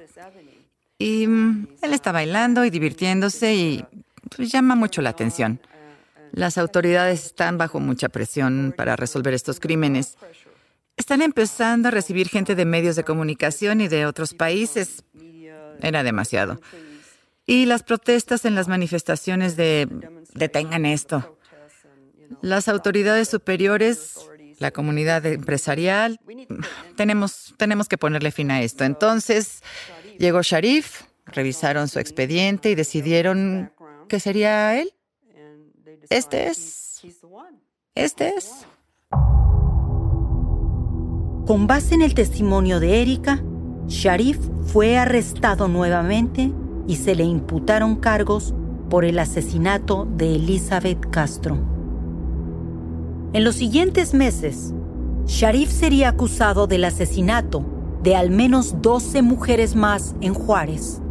y 0.97 1.27
mm, 1.27 1.69
él 1.83 1.93
está 1.93 2.13
bailando 2.13 2.65
y 2.65 2.71
divirtiéndose 2.71 3.55
y 3.55 3.85
pues, 4.35 4.51
llama 4.51 4.75
mucho 4.75 5.03
la 5.03 5.11
atención. 5.11 5.61
Las 6.33 6.59
autoridades 6.59 7.27
están 7.27 7.59
bajo 7.59 7.81
mucha 7.81 8.09
presión 8.09 8.75
para 8.77 8.97
resolver 8.97 9.35
estos 9.35 9.61
crímenes. 9.61 10.17
Están 10.97 11.23
empezando 11.23 11.89
a 11.89 11.91
recibir 11.91 12.29
gente 12.29 12.55
de 12.55 12.65
medios 12.65 12.97
de 12.97 13.05
comunicación 13.05 13.81
y 13.81 13.89
de 13.89 14.07
otros 14.07 14.35
países. 14.35 15.05
Era 15.81 16.03
demasiado. 16.03 16.61
Y 17.47 17.67
las 17.67 17.83
protestas 17.83 18.45
en 18.45 18.55
las 18.55 18.69
manifestaciones 18.69 19.57
de 19.57 19.89
detengan 20.35 20.85
esto. 20.85 21.39
Las 22.43 22.69
autoridades 22.69 23.29
superiores, 23.29 24.19
la 24.59 24.71
comunidad 24.71 25.25
empresarial, 25.25 26.21
tenemos, 26.97 27.55
tenemos 27.57 27.89
que 27.89 27.97
ponerle 27.97 28.33
fin 28.33 28.51
a 28.51 28.61
esto. 28.63 28.85
Entonces 28.85 29.63
llegó 30.19 30.43
Sharif, 30.43 31.03
revisaron 31.27 31.89
su 31.89 32.01
expediente 32.01 32.71
y 32.71 32.75
decidieron 32.75 33.73
que 34.09 34.21
sería 34.21 34.79
él. 34.79 34.93
Este 36.11 36.49
es. 36.49 37.03
Este 37.95 38.35
es. 38.35 38.67
Con 41.47 41.67
base 41.67 41.95
en 41.95 42.03
el 42.03 42.15
testimonio 42.15 42.81
de 42.81 43.03
Erika, 43.03 43.43
Sharif 43.87 44.39
fue 44.67 44.97
arrestado 44.97 45.69
nuevamente 45.69 46.51
y 46.87 46.97
se 46.97 47.15
le 47.15 47.25
imputaron 47.25 47.97
cargos 47.97 48.55
por 48.89 49.05
el 49.05 49.19
asesinato 49.19 50.07
de 50.17 50.37
Elizabeth 50.37 51.11
Castro. 51.11 51.59
En 53.35 53.45
los 53.45 53.57
siguientes 53.57 54.15
meses, 54.15 54.73
Sharif 55.27 55.71
sería 55.71 56.09
acusado 56.09 56.67
del 56.67 56.85
asesinato 56.85 57.65
de 58.03 58.17
al 58.17 58.31
menos 58.31 58.81
12 58.81 59.21
mujeres 59.21 59.77
más 59.77 60.15
en 60.23 60.33
Juárez. 60.33 61.03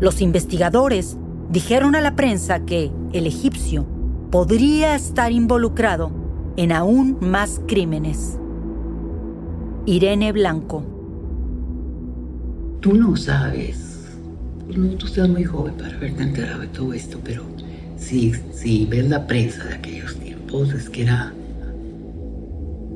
Los 0.00 0.22
investigadores 0.22 1.18
dijeron 1.52 1.94
a 1.94 2.00
la 2.00 2.16
prensa 2.16 2.64
que 2.64 2.90
el 3.12 3.26
egipcio 3.26 3.86
podría 4.30 4.94
estar 4.94 5.32
involucrado 5.32 6.10
en 6.56 6.72
aún 6.72 7.18
más 7.20 7.60
crímenes. 7.68 8.38
Irene 9.84 10.32
Blanco. 10.32 10.82
Tú 12.80 12.94
no 12.94 13.14
sabes. 13.16 14.08
No, 14.74 14.88
tú 14.96 15.06
estás 15.06 15.28
muy 15.28 15.44
joven 15.44 15.74
para 15.74 15.94
haberte 15.94 16.22
enterado 16.22 16.62
de 16.62 16.68
todo 16.68 16.94
esto, 16.94 17.20
pero 17.22 17.42
si, 17.98 18.32
si 18.54 18.86
ves 18.86 19.10
la 19.10 19.26
prensa 19.26 19.64
de 19.64 19.74
aquellos 19.74 20.16
tiempos, 20.16 20.72
es 20.72 20.88
que 20.88 21.02
era 21.02 21.34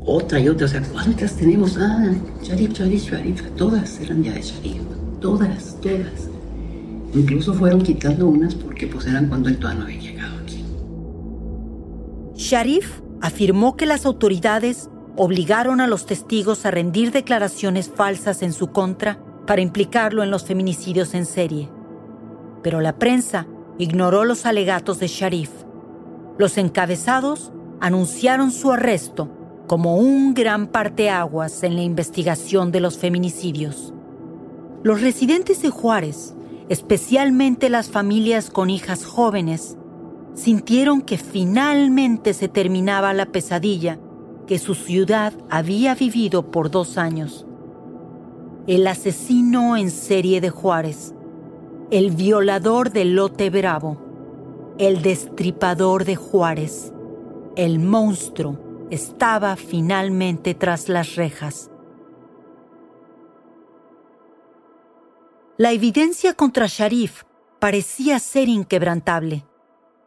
otra 0.07 0.41
y 0.41 0.49
otra. 0.49 0.65
O 0.65 0.69
sea, 0.69 0.83
¿cuántas 0.83 1.37
tenemos? 1.37 1.77
Ah, 1.77 2.11
Sharif, 2.43 2.73
Sharif, 2.73 3.11
Sharif. 3.11 3.43
Todas 3.57 4.01
eran 4.01 4.23
ya 4.23 4.33
de 4.33 4.41
Sharif. 4.41 4.83
Todas, 5.21 5.79
todas. 5.83 6.36
Incluso 7.17 7.55
fueron 7.55 7.81
quitando 7.81 8.29
unas 8.29 8.55
porque 8.55 8.87
pues 8.87 9.07
eran 9.07 9.29
cuando 9.29 9.49
el 9.49 9.57
tuano 9.59 9.85
había 9.85 9.99
llegado 9.99 10.37
aquí. 10.39 10.63
Sharif 12.35 13.01
afirmó 13.23 13.75
que 13.75 13.87
las 13.87 14.05
autoridades 14.05 14.91
obligaron 15.17 15.81
a 15.81 15.87
los 15.87 16.05
testigos 16.05 16.67
a 16.67 16.71
rendir 16.71 17.13
declaraciones 17.13 17.89
falsas 17.89 18.43
en 18.43 18.53
su 18.53 18.69
contra 18.69 19.19
para 19.47 19.63
implicarlo 19.63 20.23
en 20.23 20.31
los 20.31 20.45
feminicidios 20.45 21.15
en 21.15 21.25
serie. 21.25 21.71
Pero 22.63 22.83
la 22.83 22.99
prensa 22.99 23.47
ignoró 23.79 24.25
los 24.25 24.45
alegatos 24.45 24.99
de 24.99 25.09
Sharif. 25.09 25.51
Los 26.37 26.59
encabezados 26.59 27.51
anunciaron 27.81 28.51
su 28.51 28.73
arresto 28.73 29.31
como 29.67 29.97
un 29.97 30.35
gran 30.35 30.67
parteaguas 30.67 31.63
en 31.63 31.77
la 31.77 31.83
investigación 31.83 32.73
de 32.73 32.81
los 32.81 32.99
feminicidios. 32.99 33.95
Los 34.83 35.01
residentes 35.01 35.63
de 35.63 35.71
Juárez, 35.71 36.36
especialmente 36.69 37.69
las 37.69 37.89
familias 37.89 38.51
con 38.51 38.71
hijas 38.71 39.05
jóvenes, 39.05 39.77
sintieron 40.35 41.01
que 41.01 41.19
finalmente 41.19 42.35
se 42.35 42.49
terminaba 42.49 43.15
la 43.15 43.27
pesadilla 43.27 43.99
que 44.47 44.59
su 44.59 44.75
ciudad 44.75 45.33
había 45.51 45.95
vivido 45.95 46.51
por 46.51 46.71
dos 46.71 46.99
años. 46.99 47.47
El 48.67 48.87
asesino 48.87 49.77
en 49.77 49.91
serie 49.91 50.41
de 50.41 50.51
Juárez, 50.51 51.15
el 51.91 52.11
violador 52.11 52.93
de 52.93 53.05
Lote 53.05 53.51
Bravo, 53.51 53.97
el 54.79 55.03
destripador 55.03 56.05
de 56.05 56.17
Juárez, 56.17 56.93
el 57.57 57.79
monstruo, 57.79 58.59
estaba 58.91 59.57
finalmente 59.57 60.55
tras 60.55 60.89
las 60.89 61.17
rejas. 61.17 61.71
La 65.59 65.73
evidencia 65.73 66.35
contra 66.35 66.67
Sharif 66.67 67.23
parecía 67.59 68.19
ser 68.19 68.47
inquebrantable. 68.47 69.47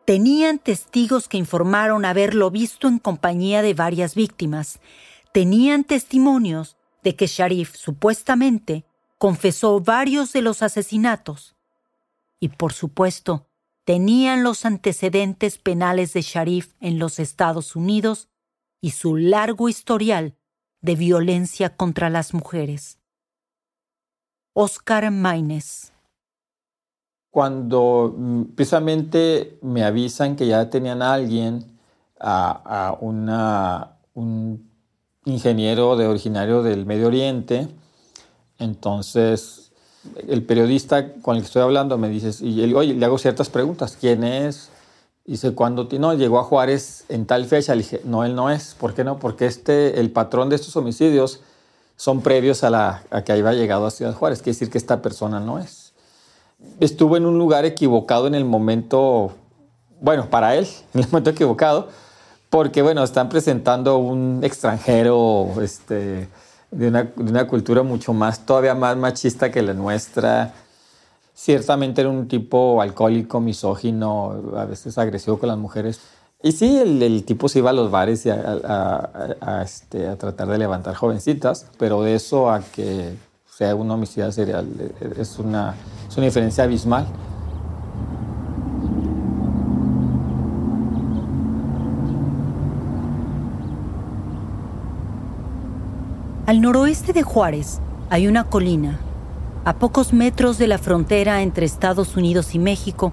Tenían 0.06 0.60
testigos 0.60 1.28
que 1.28 1.38
informaron 1.38 2.06
haberlo 2.06 2.52
visto 2.52 2.88
en 2.88 3.00
compañía 3.00 3.64
de 3.64 3.74
varias 3.74 4.14
víctimas. 4.14 4.80
Tenían 5.34 5.86
testimonios 5.86 6.78
de 7.02 7.16
que 7.16 7.26
Sharif 7.26 7.76
supuestamente 7.76 8.86
confesó 9.18 9.80
varios 9.80 10.34
de 10.34 10.44
los 10.44 10.62
asesinatos. 10.62 11.56
Y 12.40 12.50
por 12.50 12.72
supuesto, 12.72 13.48
tenían 13.86 14.44
los 14.44 14.66
antecedentes 14.66 15.58
penales 15.58 16.14
de 16.14 16.22
Sharif 16.22 16.76
en 16.80 17.00
los 17.00 17.18
Estados 17.18 17.76
Unidos 17.76 18.30
y 18.82 18.92
su 18.92 19.18
largo 19.18 19.68
historial 19.68 20.36
de 20.82 20.96
violencia 20.96 21.76
contra 21.76 22.12
las 22.12 22.36
mujeres. 22.36 22.99
Oscar 24.54 25.12
Maines 25.12 25.92
cuando 27.30 28.14
mm, 28.18 28.44
precisamente 28.56 29.60
me 29.62 29.84
avisan 29.84 30.36
que 30.36 30.48
ya 30.48 30.70
tenían 30.70 31.02
a 31.02 31.14
alguien, 31.14 31.66
a, 32.20 32.98
un 33.00 34.70
ingeniero 35.26 35.96
de 35.96 36.08
originario 36.08 36.64
del 36.64 36.86
Medio 36.86 37.08
Oriente, 37.08 37.68
entonces 38.58 39.72
el 40.28 40.44
periodista 40.44 41.14
con 41.22 41.36
el 41.36 41.42
que 41.42 41.48
estoy 41.48 41.62
hablando 41.62 41.98
me 41.98 42.10
dice, 42.10 42.32
y 42.46 42.74
oye, 42.74 42.94
le 42.94 43.06
hago 43.06 43.18
ciertas 43.18 43.50
preguntas, 43.50 43.98
¿quién 44.00 44.24
es? 44.24 44.70
Dice, 45.24 45.54
cuando 45.54 45.88
no, 46.00 46.14
llegó 46.16 46.40
a 46.40 46.44
Juárez 46.44 47.06
en 47.08 47.26
tal 47.26 47.46
fecha, 47.46 47.76
le 47.76 47.84
dije, 47.84 48.02
no, 48.04 48.26
él 48.26 48.34
no 48.34 48.50
es. 48.50 48.76
¿Por 48.80 48.96
qué 48.96 49.04
no? 49.04 49.20
Porque 49.20 49.46
este, 49.46 50.00
el 50.00 50.12
patrón 50.12 50.50
de 50.50 50.56
estos 50.56 50.76
homicidios 50.76 51.42
son 52.00 52.22
previos 52.22 52.64
a, 52.64 52.70
la, 52.70 53.04
a 53.12 53.24
que 53.24 53.34
haya 53.34 53.52
llegado 53.52 53.86
a 53.86 53.92
Ciudad 53.92 54.14
Juárez. 54.14 54.40
Quiere 54.40 54.56
decir 54.56 54.70
que 54.70 54.78
esta 54.78 55.02
persona 55.02 55.42
no 55.42 55.60
es 55.60 55.90
estuvo 56.80 57.18
en 57.18 57.26
un 57.26 57.38
lugar 57.38 57.66
equivocado 57.66 58.28
en 58.28 58.36
el 58.36 58.46
momento, 58.46 59.34
bueno, 60.02 60.30
para 60.30 60.56
él, 60.56 60.68
en 60.94 61.02
el 61.02 61.08
momento 61.08 61.30
equivocado, 61.30 61.90
porque, 62.50 62.82
bueno, 62.82 63.04
están 63.04 63.30
presentando 63.30 63.98
un 63.98 64.40
extranjero 64.44 65.48
este, 65.62 66.28
de, 66.72 66.88
una, 66.88 67.04
de 67.04 67.32
una 67.32 67.48
cultura 67.48 67.84
mucho 67.84 68.14
más, 68.14 68.46
todavía 68.46 68.74
más 68.74 68.98
machista 68.98 69.52
que 69.52 69.62
la 69.62 69.74
nuestra. 69.74 70.54
Ciertamente 71.36 72.02
era 72.02 72.10
un 72.10 72.28
tipo 72.28 72.82
alcohólico, 72.82 73.40
misógino, 73.40 74.56
a 74.58 74.66
veces 74.66 74.98
agresivo 74.98 75.38
con 75.38 75.48
las 75.50 75.58
mujeres. 75.58 76.02
Y 76.42 76.54
sí, 76.54 76.78
el, 76.78 77.26
tipo 77.26 77.50
se 77.50 77.60
iba 77.60 77.72
a 77.72 77.74
los 77.74 77.92
bares 77.92 78.26
y 78.26 78.30
a, 78.30 79.62
este, 79.62 80.16
tratar 80.16 80.48
de 80.48 80.58
levantar 80.58 80.96
jovencitas, 80.96 81.68
pero 81.78 82.02
de 82.02 82.16
eso 82.16 82.50
a 82.50 82.62
que 82.62 83.14
sea 83.46 83.76
un 83.76 83.92
homicidio 83.92 84.32
serial 84.32 84.66
es 85.18 85.38
una 85.38 85.76
diferencia 86.16 86.64
abismal. 86.64 87.08
Al 96.46 96.62
noroeste 96.62 97.12
de 97.12 97.22
Juárez 97.22 97.82
hay 98.10 98.28
una 98.28 98.46
colina, 98.46 98.98
a 99.66 99.76
pocos 99.76 100.14
metros 100.14 100.58
de 100.58 100.68
la 100.68 100.78
frontera 100.78 101.42
entre 101.42 101.66
Estados 101.66 102.16
Unidos 102.16 102.56
y 102.56 102.60
México, 102.60 103.12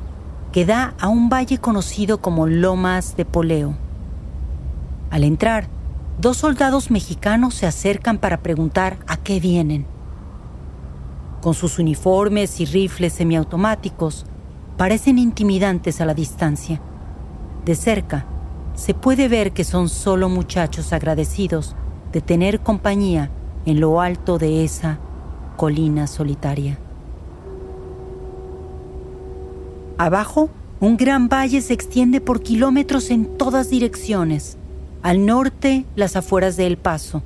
que 0.52 0.64
da 0.64 0.94
a 1.00 1.08
un 1.08 1.28
valle 1.28 1.58
conocido 1.58 2.20
como 2.20 2.46
Lomas 2.46 3.16
de 3.16 3.24
Poleo. 3.24 3.76
Al 5.10 5.24
entrar, 5.24 5.68
dos 6.20 6.38
soldados 6.38 6.90
mexicanos 6.90 7.54
se 7.54 7.66
acercan 7.66 8.18
para 8.18 8.42
preguntar 8.42 8.98
a 9.06 9.16
qué 9.16 9.40
vienen 9.40 9.86
con 11.46 11.54
sus 11.54 11.78
uniformes 11.78 12.58
y 12.58 12.64
rifles 12.64 13.12
semiautomáticos, 13.12 14.26
parecen 14.76 15.16
intimidantes 15.16 16.00
a 16.00 16.04
la 16.04 16.12
distancia. 16.12 16.80
De 17.64 17.76
cerca, 17.76 18.26
se 18.74 18.94
puede 18.94 19.28
ver 19.28 19.52
que 19.52 19.62
son 19.62 19.88
solo 19.88 20.28
muchachos 20.28 20.92
agradecidos 20.92 21.76
de 22.10 22.20
tener 22.20 22.60
compañía 22.64 23.30
en 23.64 23.78
lo 23.78 24.00
alto 24.00 24.38
de 24.38 24.64
esa 24.64 24.98
colina 25.56 26.08
solitaria. 26.08 26.80
Abajo, 29.98 30.50
un 30.78 30.98
gran 30.98 31.28
valle 31.28 31.62
se 31.62 31.72
extiende 31.72 32.20
por 32.20 32.42
kilómetros 32.42 33.10
en 33.10 33.38
todas 33.38 33.70
direcciones. 33.70 34.58
Al 35.02 35.24
norte, 35.24 35.86
las 35.96 36.16
afueras 36.16 36.58
de 36.58 36.66
El 36.66 36.76
Paso, 36.76 37.22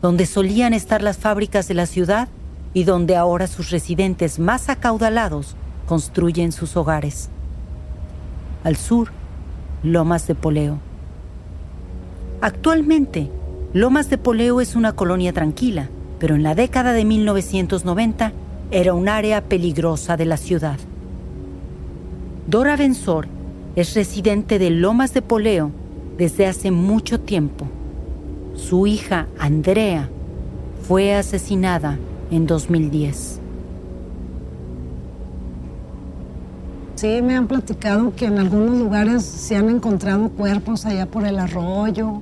donde 0.00 0.24
solían 0.24 0.72
estar 0.72 1.02
las 1.02 1.18
fábricas 1.18 1.68
de 1.68 1.74
la 1.74 1.84
ciudad 1.84 2.28
y 2.72 2.84
donde 2.84 3.16
ahora 3.16 3.46
sus 3.46 3.70
residentes 3.70 4.38
más 4.38 4.70
acaudalados 4.70 5.54
construyen 5.86 6.52
sus 6.52 6.76
hogares. 6.78 7.28
Al 8.64 8.76
sur, 8.76 9.08
Lomas 9.82 10.26
de 10.26 10.34
Poleo. 10.34 10.78
Actualmente, 12.40 13.30
Lomas 13.74 14.08
de 14.08 14.16
Poleo 14.16 14.62
es 14.62 14.76
una 14.76 14.92
colonia 14.92 15.34
tranquila, 15.34 15.90
pero 16.18 16.36
en 16.36 16.42
la 16.42 16.54
década 16.54 16.94
de 16.94 17.04
1990 17.04 18.32
era 18.70 18.94
un 18.94 19.10
área 19.10 19.42
peligrosa 19.42 20.16
de 20.16 20.24
la 20.24 20.38
ciudad. 20.38 20.78
Dora 22.46 22.76
Bensor 22.76 23.26
es 23.74 23.94
residente 23.94 24.58
de 24.58 24.68
Lomas 24.68 25.14
de 25.14 25.22
Poleo 25.22 25.70
desde 26.18 26.46
hace 26.46 26.70
mucho 26.70 27.18
tiempo. 27.18 27.66
Su 28.54 28.86
hija, 28.86 29.26
Andrea, 29.38 30.10
fue 30.86 31.14
asesinada 31.14 31.98
en 32.30 32.46
2010. 32.46 33.40
Sí, 36.96 37.22
me 37.22 37.34
han 37.34 37.48
platicado 37.48 38.14
que 38.14 38.26
en 38.26 38.38
algunos 38.38 38.78
lugares 38.78 39.22
se 39.24 39.56
han 39.56 39.70
encontrado 39.70 40.28
cuerpos 40.28 40.84
allá 40.84 41.06
por 41.06 41.26
el 41.26 41.38
arroyo, 41.38 42.20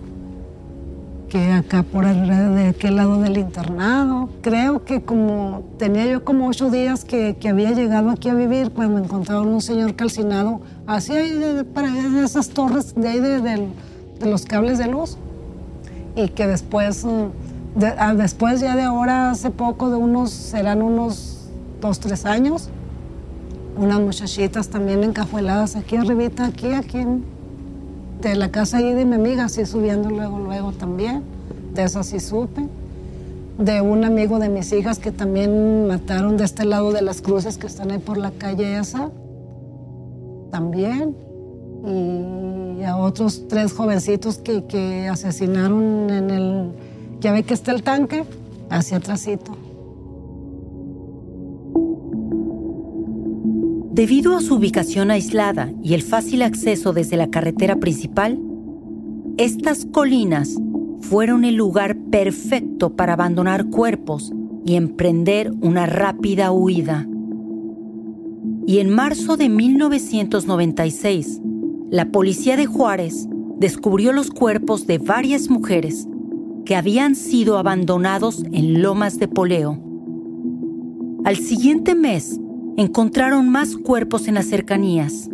que 1.33 1.51
acá 1.51 1.83
por 1.83 2.05
el 2.05 2.29
de 2.29 2.69
aquel 2.69 2.97
lado 2.97 3.19
del 3.23 3.39
internado. 3.39 4.29
Creo 4.43 4.85
que 4.85 5.01
como 5.01 5.63
tenía 5.79 6.05
yo 6.05 6.27
como 6.27 6.47
ocho 6.47 6.71
días 6.71 7.07
que, 7.07 7.37
que 7.41 7.49
había 7.49 7.71
llegado 7.71 8.11
aquí 8.11 8.29
a 8.29 8.35
vivir 8.35 8.71
cuando 8.71 8.99
me 8.99 9.05
encontraron 9.07 9.49
un 9.49 9.63
señor 9.63 9.97
calcinado 9.97 10.61
así 10.87 11.13
ahí 11.13 11.31
de, 11.31 11.65
para 11.65 11.89
esas 12.23 12.51
torres 12.51 12.95
de 12.95 13.09
ahí 13.09 13.19
de, 13.19 13.41
de, 13.41 14.27
los 14.27 14.45
cables 14.45 14.77
de 14.77 14.89
luz 14.89 15.17
y 16.17 16.29
que 16.29 16.47
después 16.47 17.07
ah, 17.97 18.15
después 18.15 18.61
ya 18.61 18.77
de 18.77 18.83
ahora 18.83 19.31
hace 19.31 19.51
poco 19.51 19.89
de 19.89 19.97
unos 19.97 20.31
serán 20.31 20.83
unos 20.83 21.49
dos 21.81 21.99
tres 21.99 22.27
años 22.27 22.69
unas 23.75 24.01
muchachitas 24.01 24.69
también 24.69 25.03
encajueladas 25.03 25.77
aquí 25.77 25.97
arribita 25.97 26.45
aquí 26.45 26.75
aquí 26.75 26.99
en, 26.99 27.25
de 28.29 28.37
la 28.37 28.51
casa 28.51 28.79
ahí 28.79 28.95
de 28.95 29.05
mi 29.05 29.15
amiga, 29.15 29.45
así 29.45 29.67
subiendo 29.67 30.11
luego, 30.11 30.39
luego 30.39 30.73
también. 30.73 31.23
De 31.75 31.85
eso 31.85 32.03
sí 32.03 32.21
supe. 32.21 32.67
De 33.59 33.81
un 33.81 34.05
amigo 34.05 34.39
de 34.39 34.49
mis 34.49 34.73
hijas 34.73 34.99
que 34.99 35.11
también 35.11 35.87
mataron 35.87 36.37
de 36.37 36.45
este 36.45 36.65
lado 36.65 36.93
de 36.93 37.03
las 37.03 37.21
cruces 37.21 37.59
que 37.59 37.67
están 37.67 37.91
ahí 37.91 37.99
por 37.99 38.17
la 38.17 38.31
calle 38.31 38.79
esa. 38.79 39.11
También. 40.51 41.17
Y 41.85 42.83
a 42.85 42.97
otros 42.97 43.49
tres 43.49 43.73
jovencitos 43.73 44.39
que, 44.39 44.65
que 44.65 45.09
asesinaron 45.09 46.11
en 46.11 46.31
el... 46.31 46.73
Ya 47.21 47.33
ve 47.33 47.43
que 47.45 47.55
está 47.55 47.73
el 47.73 47.83
tanque, 47.83 48.25
hacia 48.71 48.97
atrásito. 48.97 49.62
Debido 53.93 54.35
a 54.35 54.41
su 54.41 54.55
ubicación 54.55 55.11
aislada 55.11 55.71
y 55.83 55.93
el 55.93 56.01
fácil 56.01 56.41
acceso 56.41 56.95
desde 56.95 57.19
la 57.19 57.29
carretera 57.29 57.77
principal, 57.77 58.41
estas 59.37 59.85
colinas 59.85 60.57
fueron 61.01 61.45
el 61.45 61.57
lugar 61.57 61.99
perfecto 62.11 62.97
para 62.97 63.13
abandonar 63.13 63.67
cuerpos 63.67 64.33
y 64.65 64.77
emprender 64.77 65.53
una 65.61 65.85
rápida 65.85 66.53
huida. 66.53 67.07
Y 68.67 68.79
en 68.79 68.89
marzo 68.89 69.37
de 69.37 69.51
1996, 69.51 71.43
la 71.91 72.07
policía 72.07 72.57
de 72.57 72.65
Juárez 72.65 73.29
descubrió 73.59 74.15
los 74.15 74.31
cuerpos 74.31 74.87
de 74.87 74.97
varias 74.97 75.51
mujeres 75.51 76.09
que 76.65 76.77
habían 76.77 77.15
sido 77.15 77.59
abandonados 77.59 78.43
en 78.53 78.81
Lomas 78.81 79.19
de 79.19 79.29
Poleo. 79.29 79.79
Al 81.25 81.37
siguiente 81.37 81.95
mes, 81.95 82.41
encontraron 82.77 83.49
más 83.49 83.77
cuerpos 83.77 84.29
en 84.29 84.35
las 84.35 84.47
cercanías, 84.47 85.29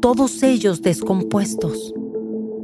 todos 0.00 0.42
ellos 0.42 0.82
descompuestos. 0.82 1.94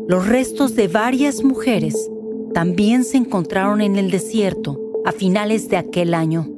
Los 0.08 0.26
restos 0.26 0.74
de 0.74 0.88
varias 0.88 1.44
mujeres 1.44 2.10
también 2.54 3.04
se 3.04 3.16
encontraron 3.16 3.80
en 3.80 3.96
el 3.96 4.10
desierto 4.10 4.80
a 5.04 5.12
finales 5.12 5.68
de 5.68 5.76
aquel 5.76 6.14
año. 6.14 6.48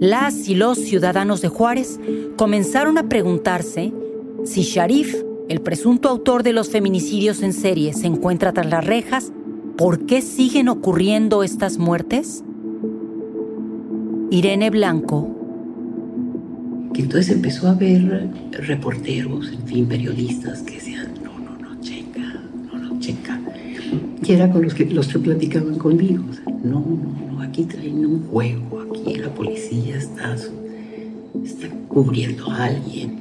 Las 0.00 0.48
y 0.48 0.54
los 0.54 0.78
ciudadanos 0.78 1.40
de 1.40 1.48
Juárez 1.48 1.98
comenzaron 2.36 2.98
a 2.98 3.08
preguntarse 3.08 3.92
si 4.44 4.62
Sharif, 4.62 5.22
el 5.48 5.60
presunto 5.60 6.08
autor 6.08 6.42
de 6.42 6.52
los 6.52 6.68
feminicidios 6.68 7.42
en 7.42 7.52
serie, 7.52 7.94
se 7.94 8.06
encuentra 8.06 8.52
tras 8.52 8.66
las 8.66 8.86
rejas, 8.86 9.32
¿por 9.76 10.06
qué 10.06 10.20
siguen 10.20 10.68
ocurriendo 10.68 11.42
estas 11.42 11.78
muertes? 11.78 12.44
Irene 14.30 14.70
Blanco 14.70 15.37
que 16.98 17.02
entonces 17.04 17.30
empezó 17.30 17.68
a 17.68 17.70
haber 17.70 18.28
reporteros, 18.50 19.52
en 19.52 19.62
fin, 19.68 19.86
periodistas 19.86 20.62
que 20.62 20.74
decían, 20.74 21.14
no, 21.22 21.38
no, 21.38 21.56
no, 21.56 21.80
checa, 21.80 22.42
no, 22.72 22.76
no, 22.76 22.98
checa. 22.98 23.40
Y 24.20 24.32
era 24.32 24.50
con 24.50 24.62
los 24.62 24.74
que, 24.74 24.84
los 24.86 25.06
que 25.06 25.20
platicaban 25.20 25.78
conmigo, 25.78 26.24
no, 26.64 26.80
no, 26.80 27.34
no, 27.34 27.40
aquí 27.40 27.62
traen 27.62 28.04
un 28.04 28.26
juego, 28.26 28.80
aquí 28.80 29.14
la 29.14 29.32
policía 29.32 29.96
está, 29.96 30.34
está 31.44 31.68
cubriendo 31.86 32.50
a 32.50 32.64
alguien. 32.64 33.16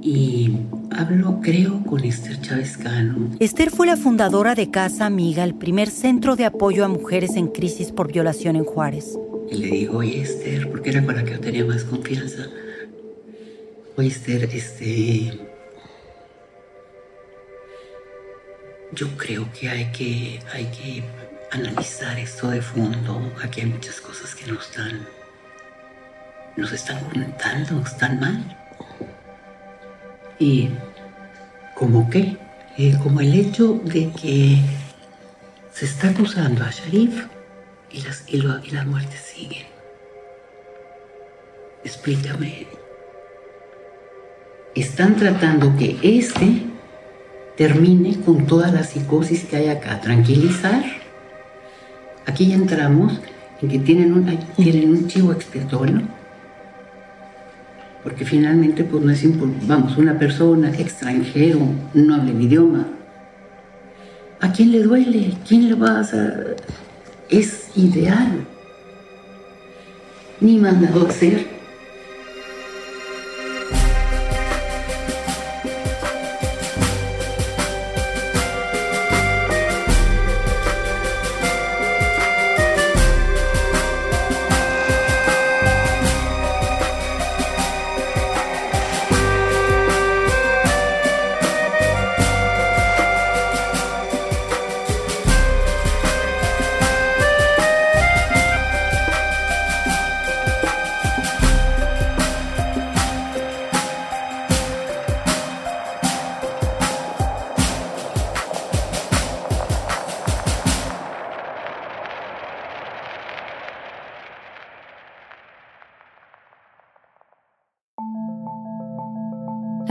Y 0.00 0.50
hablo, 0.90 1.38
creo, 1.42 1.82
con 1.84 2.02
Esther 2.02 2.40
Chávez 2.40 2.78
Cano. 2.78 3.28
Esther 3.40 3.68
fue 3.68 3.88
la 3.88 3.98
fundadora 3.98 4.54
de 4.54 4.70
Casa 4.70 5.04
Amiga, 5.04 5.44
el 5.44 5.54
primer 5.54 5.90
centro 5.90 6.34
de 6.34 6.46
apoyo 6.46 6.86
a 6.86 6.88
mujeres 6.88 7.36
en 7.36 7.48
crisis 7.48 7.92
por 7.92 8.10
violación 8.10 8.56
en 8.56 8.64
Juárez. 8.64 9.18
Y 9.52 9.56
le 9.56 9.66
digo, 9.66 9.98
oye 9.98 10.22
Esther, 10.22 10.70
porque 10.70 10.88
era 10.88 11.04
con 11.04 11.16
la 11.16 11.24
que 11.24 11.32
yo 11.32 11.40
tenía 11.40 11.66
más 11.66 11.84
confianza. 11.84 12.46
Oye 13.96 14.08
Esther, 14.08 14.44
este... 14.44 15.38
Yo 18.92 19.08
creo 19.16 19.48
que 19.52 19.68
hay 19.68 19.92
que, 19.92 20.40
hay 20.52 20.66
que 20.66 21.04
analizar 21.52 22.18
esto 22.18 22.50
de 22.50 22.60
fondo. 22.60 23.32
Aquí 23.42 23.60
hay 23.60 23.66
muchas 23.66 24.00
cosas 24.00 24.34
que 24.34 24.50
nos 24.50 24.66
están, 24.68 25.06
nos 26.56 26.72
están 26.72 26.98
comentando, 27.04 27.80
están 27.82 28.18
mal. 28.18 28.56
Y 30.38 30.70
como 31.74 32.08
qué, 32.10 32.36
como 33.02 33.20
el 33.20 33.34
hecho 33.34 33.74
de 33.84 34.10
que 34.12 34.58
se 35.72 35.84
está 35.84 36.08
acusando 36.08 36.64
a 36.64 36.70
Sharif 36.70 37.26
y 37.90 38.02
las, 38.02 38.24
y, 38.26 38.36
y 38.36 38.70
las 38.70 38.86
muertes 38.86 39.20
siguen. 39.20 39.66
Explícame. 41.84 42.79
Están 44.74 45.16
tratando 45.16 45.76
que 45.76 45.98
este 46.02 46.62
termine 47.56 48.20
con 48.20 48.46
toda 48.46 48.70
la 48.70 48.84
psicosis 48.84 49.44
que 49.44 49.56
hay 49.56 49.68
acá. 49.68 50.00
Tranquilizar. 50.00 50.82
Aquí 52.26 52.48
ya 52.48 52.54
entramos 52.54 53.20
en 53.60 53.68
que 53.68 53.78
tienen 53.78 54.12
un, 54.12 54.24
tienen 54.56 54.90
un 54.90 55.08
chivo 55.08 55.32
expiatorio. 55.32 56.02
Porque 58.02 58.24
finalmente, 58.24 58.84
pues 58.84 59.04
no 59.04 59.12
es. 59.12 59.22
Vamos, 59.66 59.98
una 59.98 60.18
persona 60.18 60.70
extranjero, 60.70 61.60
no 61.92 62.14
habla 62.14 62.30
el 62.30 62.40
idioma. 62.40 62.86
¿A 64.40 64.52
quién 64.52 64.72
le 64.72 64.82
duele? 64.82 65.34
¿Quién 65.46 65.68
le 65.68 65.74
va 65.74 65.98
a 65.98 66.00
hacer? 66.00 66.56
es 67.30 67.70
ideal. 67.76 68.46
Ni 70.40 70.58
mandado 70.58 71.06
a 71.06 71.12
ser 71.12 71.46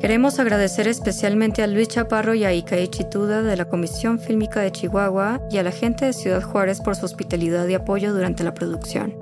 Queremos 0.00 0.38
agradecer 0.38 0.88
especialmente 0.88 1.62
a 1.62 1.66
Luis 1.66 1.88
Chaparro 1.88 2.34
y 2.34 2.44
a 2.44 2.52
Ikae 2.52 2.88
Chituda 2.88 3.42
de 3.42 3.56
la 3.56 3.68
Comisión 3.68 4.18
Fílmica 4.18 4.60
de 4.60 4.70
Chihuahua 4.70 5.40
y 5.50 5.56
a 5.56 5.62
la 5.62 5.72
gente 5.72 6.04
de 6.04 6.12
Ciudad 6.12 6.42
Juárez 6.42 6.82
por 6.82 6.96
su 6.96 7.06
hospitalidad 7.06 7.66
y 7.66 7.74
apoyo 7.74 8.12
durante 8.12 8.44
la 8.44 8.52
producción. 8.52 9.14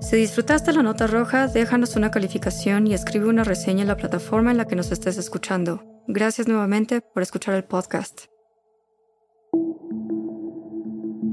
Si 0.00 0.16
disfrutaste 0.16 0.72
la 0.72 0.82
nota 0.82 1.06
roja, 1.06 1.48
déjanos 1.48 1.96
una 1.96 2.10
calificación 2.10 2.86
y 2.86 2.94
escribe 2.94 3.28
una 3.28 3.42
reseña 3.42 3.82
en 3.82 3.88
la 3.88 3.96
plataforma 3.96 4.50
en 4.50 4.58
la 4.58 4.66
que 4.66 4.76
nos 4.76 4.92
estés 4.92 5.16
escuchando. 5.16 5.82
Gracias 6.06 6.46
nuevamente 6.46 7.00
por 7.00 7.22
escuchar 7.22 7.54
el 7.54 7.64
podcast. 7.64 8.26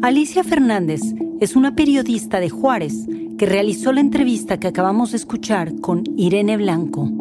Alicia 0.02 0.44
Fernández 0.44 1.02
es 1.42 1.56
una 1.56 1.76
periodista 1.76 2.40
de 2.40 2.50
Juárez 2.50 2.94
que 3.38 3.46
realizó 3.46 3.92
la 3.92 4.02
entrevista 4.02 4.60
que 4.60 4.68
acabamos 4.68 5.12
de 5.12 5.18
escuchar 5.18 5.80
con 5.82 6.04
Irene 6.16 6.58
Blanco. 6.58 7.12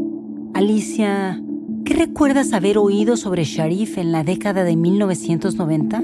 Alicia, 0.55 1.43
¿Qué 1.85 1.93
recuerdas 1.93 2.55
haber 2.55 2.79
oído 2.79 3.15
sobre 3.19 3.45
Sharif 3.45 3.99
en 3.99 4.11
la 4.11 4.25
década 4.25 4.65
de 4.65 4.75
1990? 4.75 6.03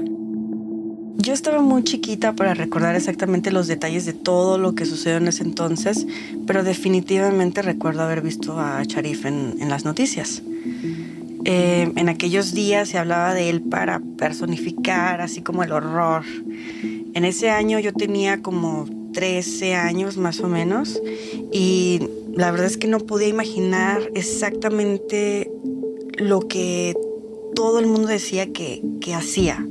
Yo 1.17 1.33
estaba 1.33 1.61
muy 1.61 1.83
chiquita 1.83 2.33
para 2.35 2.53
recordar 2.53 2.95
exactamente 2.95 3.49
los 3.49 3.65
detalles 3.65 4.05
de 4.05 4.13
todo 4.13 4.59
lo 4.59 4.75
que 4.75 4.85
sucedió 4.85 5.17
en 5.17 5.27
ese 5.27 5.43
entonces, 5.43 6.05
pero 6.45 6.63
definitivamente 6.63 7.63
recuerdo 7.63 8.03
haber 8.03 8.21
visto 8.21 8.59
a 8.59 8.83
Sharif 8.83 9.25
en, 9.25 9.57
las 9.69 9.83
noticias. 9.83 10.43
Eh, 11.45 11.91
en 11.95 12.09
aquellos 12.09 12.53
días 12.53 12.89
se 12.89 12.99
hablaba 12.99 13.33
de 13.33 13.49
él 13.49 13.61
para 13.61 14.01
personificar 14.17 15.19
así 15.19 15.41
como 15.41 15.63
el 15.63 15.71
horror. 15.71 16.23
En 17.15 17.25
ese 17.25 17.49
año 17.49 17.79
yo 17.79 17.91
tenía 17.91 18.43
como 18.43 18.85
13 19.13 19.73
años 19.73 20.17
más 20.17 20.41
o 20.41 20.47
menos 20.47 21.01
y 21.51 22.01
la 22.35 22.51
verdad 22.51 22.67
es 22.67 22.77
que 22.77 22.87
no 22.87 22.99
podía 22.99 23.27
imaginar 23.27 24.11
exactamente 24.15 25.51
lo 26.17 26.41
que 26.47 26.95
todo 27.55 27.79
el 27.79 27.87
mundo 27.87 28.07
decía 28.07 28.51
que, 28.51 28.81
hacía. 29.13 29.65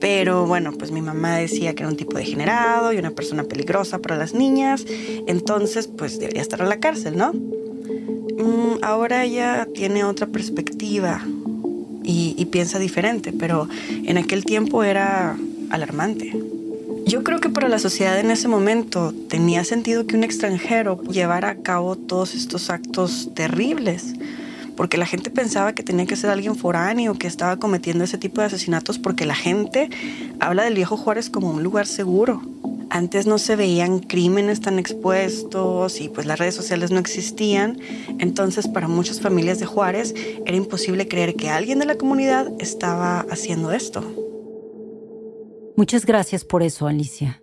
Pero 0.00 0.46
bueno, 0.46 0.72
pues 0.72 0.90
mi 0.90 1.02
mamá 1.02 1.36
decía 1.36 1.74
que 1.74 1.82
era 1.82 1.90
un 1.90 1.96
tipo 1.96 2.16
degenerado 2.16 2.92
y 2.92 2.96
una 2.96 3.10
persona 3.10 3.44
peligrosa 3.44 3.98
para 3.98 4.16
las 4.16 4.32
niñas, 4.32 4.86
entonces 5.26 5.86
pues 5.88 6.18
debería 6.18 6.40
estar 6.40 6.60
en 6.60 6.70
la 6.70 6.80
cárcel, 6.80 7.18
¿no? 7.18 7.32
Mm, 7.32 8.78
ahora 8.82 9.24
ella 9.24 9.68
tiene 9.74 10.04
otra 10.04 10.26
perspectiva 10.26 11.22
y 12.02 12.44
piensa 12.46 12.78
diferente, 12.78 13.32
pero 13.32 13.68
en 14.04 14.18
aquel 14.18 14.44
tiempo 14.44 14.82
era 14.82 15.36
alarmante. 15.70 16.32
Yo 17.10 17.24
creo 17.24 17.40
que 17.40 17.48
para 17.48 17.66
la 17.66 17.80
sociedad 17.80 18.20
en 18.20 18.30
ese 18.30 18.46
momento 18.46 19.12
tenía 19.28 19.64
sentido 19.64 20.06
que 20.06 20.14
un 20.14 20.22
extranjero 20.22 21.02
llevara 21.02 21.48
a 21.48 21.56
cabo 21.56 21.96
todos 21.96 22.36
estos 22.36 22.70
actos 22.70 23.30
terribles 23.34 24.14
porque 24.76 24.96
la 24.96 25.06
gente 25.06 25.28
pensaba 25.28 25.72
que 25.72 25.82
tenía 25.82 26.06
que 26.06 26.14
ser 26.14 26.30
alguien 26.30 26.54
foráneo 26.54 27.18
que 27.18 27.26
estaba 27.26 27.56
cometiendo 27.56 28.04
ese 28.04 28.16
tipo 28.16 28.40
de 28.40 28.46
asesinatos 28.46 29.00
porque 29.00 29.26
la 29.26 29.34
gente 29.34 29.90
habla 30.38 30.62
del 30.62 30.74
viejo 30.74 30.96
Juárez 30.96 31.30
como 31.30 31.50
un 31.50 31.64
lugar 31.64 31.88
seguro. 31.88 32.42
Antes 32.90 33.26
no 33.26 33.38
se 33.38 33.56
veían 33.56 33.98
crímenes 33.98 34.60
tan 34.60 34.78
expuestos 34.78 36.00
y 36.00 36.10
pues 36.10 36.26
las 36.26 36.38
redes 36.38 36.54
sociales 36.54 36.92
no 36.92 37.00
existían, 37.00 37.80
entonces 38.20 38.68
para 38.68 38.86
muchas 38.86 39.20
familias 39.20 39.58
de 39.58 39.66
Juárez 39.66 40.14
era 40.46 40.56
imposible 40.56 41.08
creer 41.08 41.34
que 41.34 41.50
alguien 41.50 41.80
de 41.80 41.86
la 41.86 41.96
comunidad 41.96 42.52
estaba 42.60 43.26
haciendo 43.32 43.72
esto. 43.72 44.29
Muchas 45.80 46.04
gracias 46.04 46.44
por 46.44 46.62
eso, 46.62 46.86
Alicia. 46.86 47.42